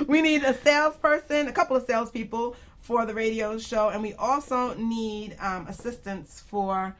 [0.08, 4.74] we need a salesperson, a couple of salespeople for the radio show, and we also
[4.74, 6.96] need um, assistance for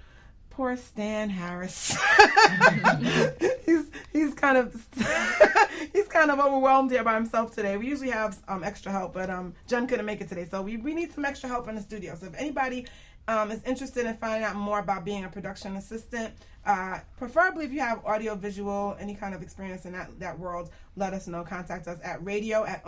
[0.52, 1.96] poor Stan Harris.
[3.64, 4.86] he's he's kind of
[5.92, 7.76] he's kind of overwhelmed here by himself today.
[7.78, 10.76] We usually have um, extra help, but um, Jen couldn't make it today, so we,
[10.76, 12.14] we need some extra help in the studio.
[12.20, 12.86] So if anybody
[13.28, 16.34] um, is interested in finding out more about being a production assistant,
[16.66, 20.70] uh, preferably if you have audio, visual, any kind of experience in that that world,
[20.96, 21.42] let us know.
[21.44, 22.84] Contact us at radio at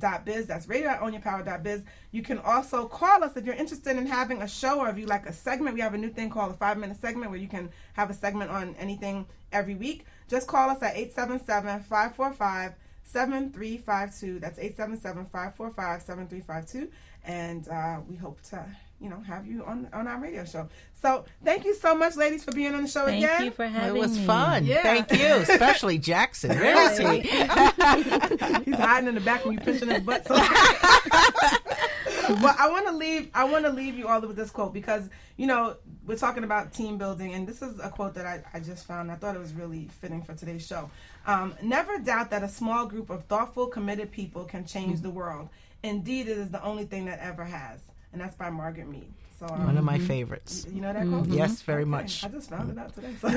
[0.00, 0.46] ownyourpower.biz.
[0.46, 1.82] That's radio at ownyourpower.biz.
[2.12, 5.06] You can also call us if you're interested in having a show or if you
[5.06, 5.74] like a segment.
[5.74, 8.14] We have a new thing called a five minute segment where you can have a
[8.14, 10.04] segment on anything every week.
[10.28, 12.72] Just call us at 877 545
[13.04, 14.38] 7352.
[14.38, 16.90] That's 877 545 7352.
[17.24, 18.64] And uh, we hope to,
[19.00, 20.68] you know, have you on, on our radio show.
[21.00, 23.44] So thank you so much, ladies, for being on the show Thank again.
[23.46, 23.98] you for having me.
[23.98, 24.26] It was me.
[24.26, 24.66] fun.
[24.66, 24.82] Yeah.
[24.82, 26.50] Thank you, especially Jackson.
[26.58, 27.26] Very sweet.
[27.26, 30.26] He's hiding in the back when you're pinching his butt.
[30.26, 30.34] So.
[30.34, 30.48] but
[32.58, 33.30] I want to leave.
[33.34, 35.76] I want to leave you all with this quote because you know
[36.06, 39.10] we're talking about team building, and this is a quote that I, I just found.
[39.10, 40.90] I thought it was really fitting for today's show.
[41.26, 45.48] Um, Never doubt that a small group of thoughtful, committed people can change the world.
[45.82, 47.80] Indeed, it is the only thing that ever has,
[48.12, 49.12] and that's by Margaret Mead.
[49.38, 50.66] So um, One of my favorites.
[50.70, 51.26] you know that quote?
[51.28, 52.24] Yes, very Okay, much.
[52.24, 53.14] I just found it out today.
[53.20, 53.28] So.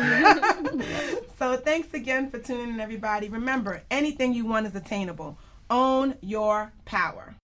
[1.39, 3.29] so thanks again for tuning in, everybody.
[3.29, 5.37] Remember, anything you want is attainable.
[5.69, 7.35] Own your power.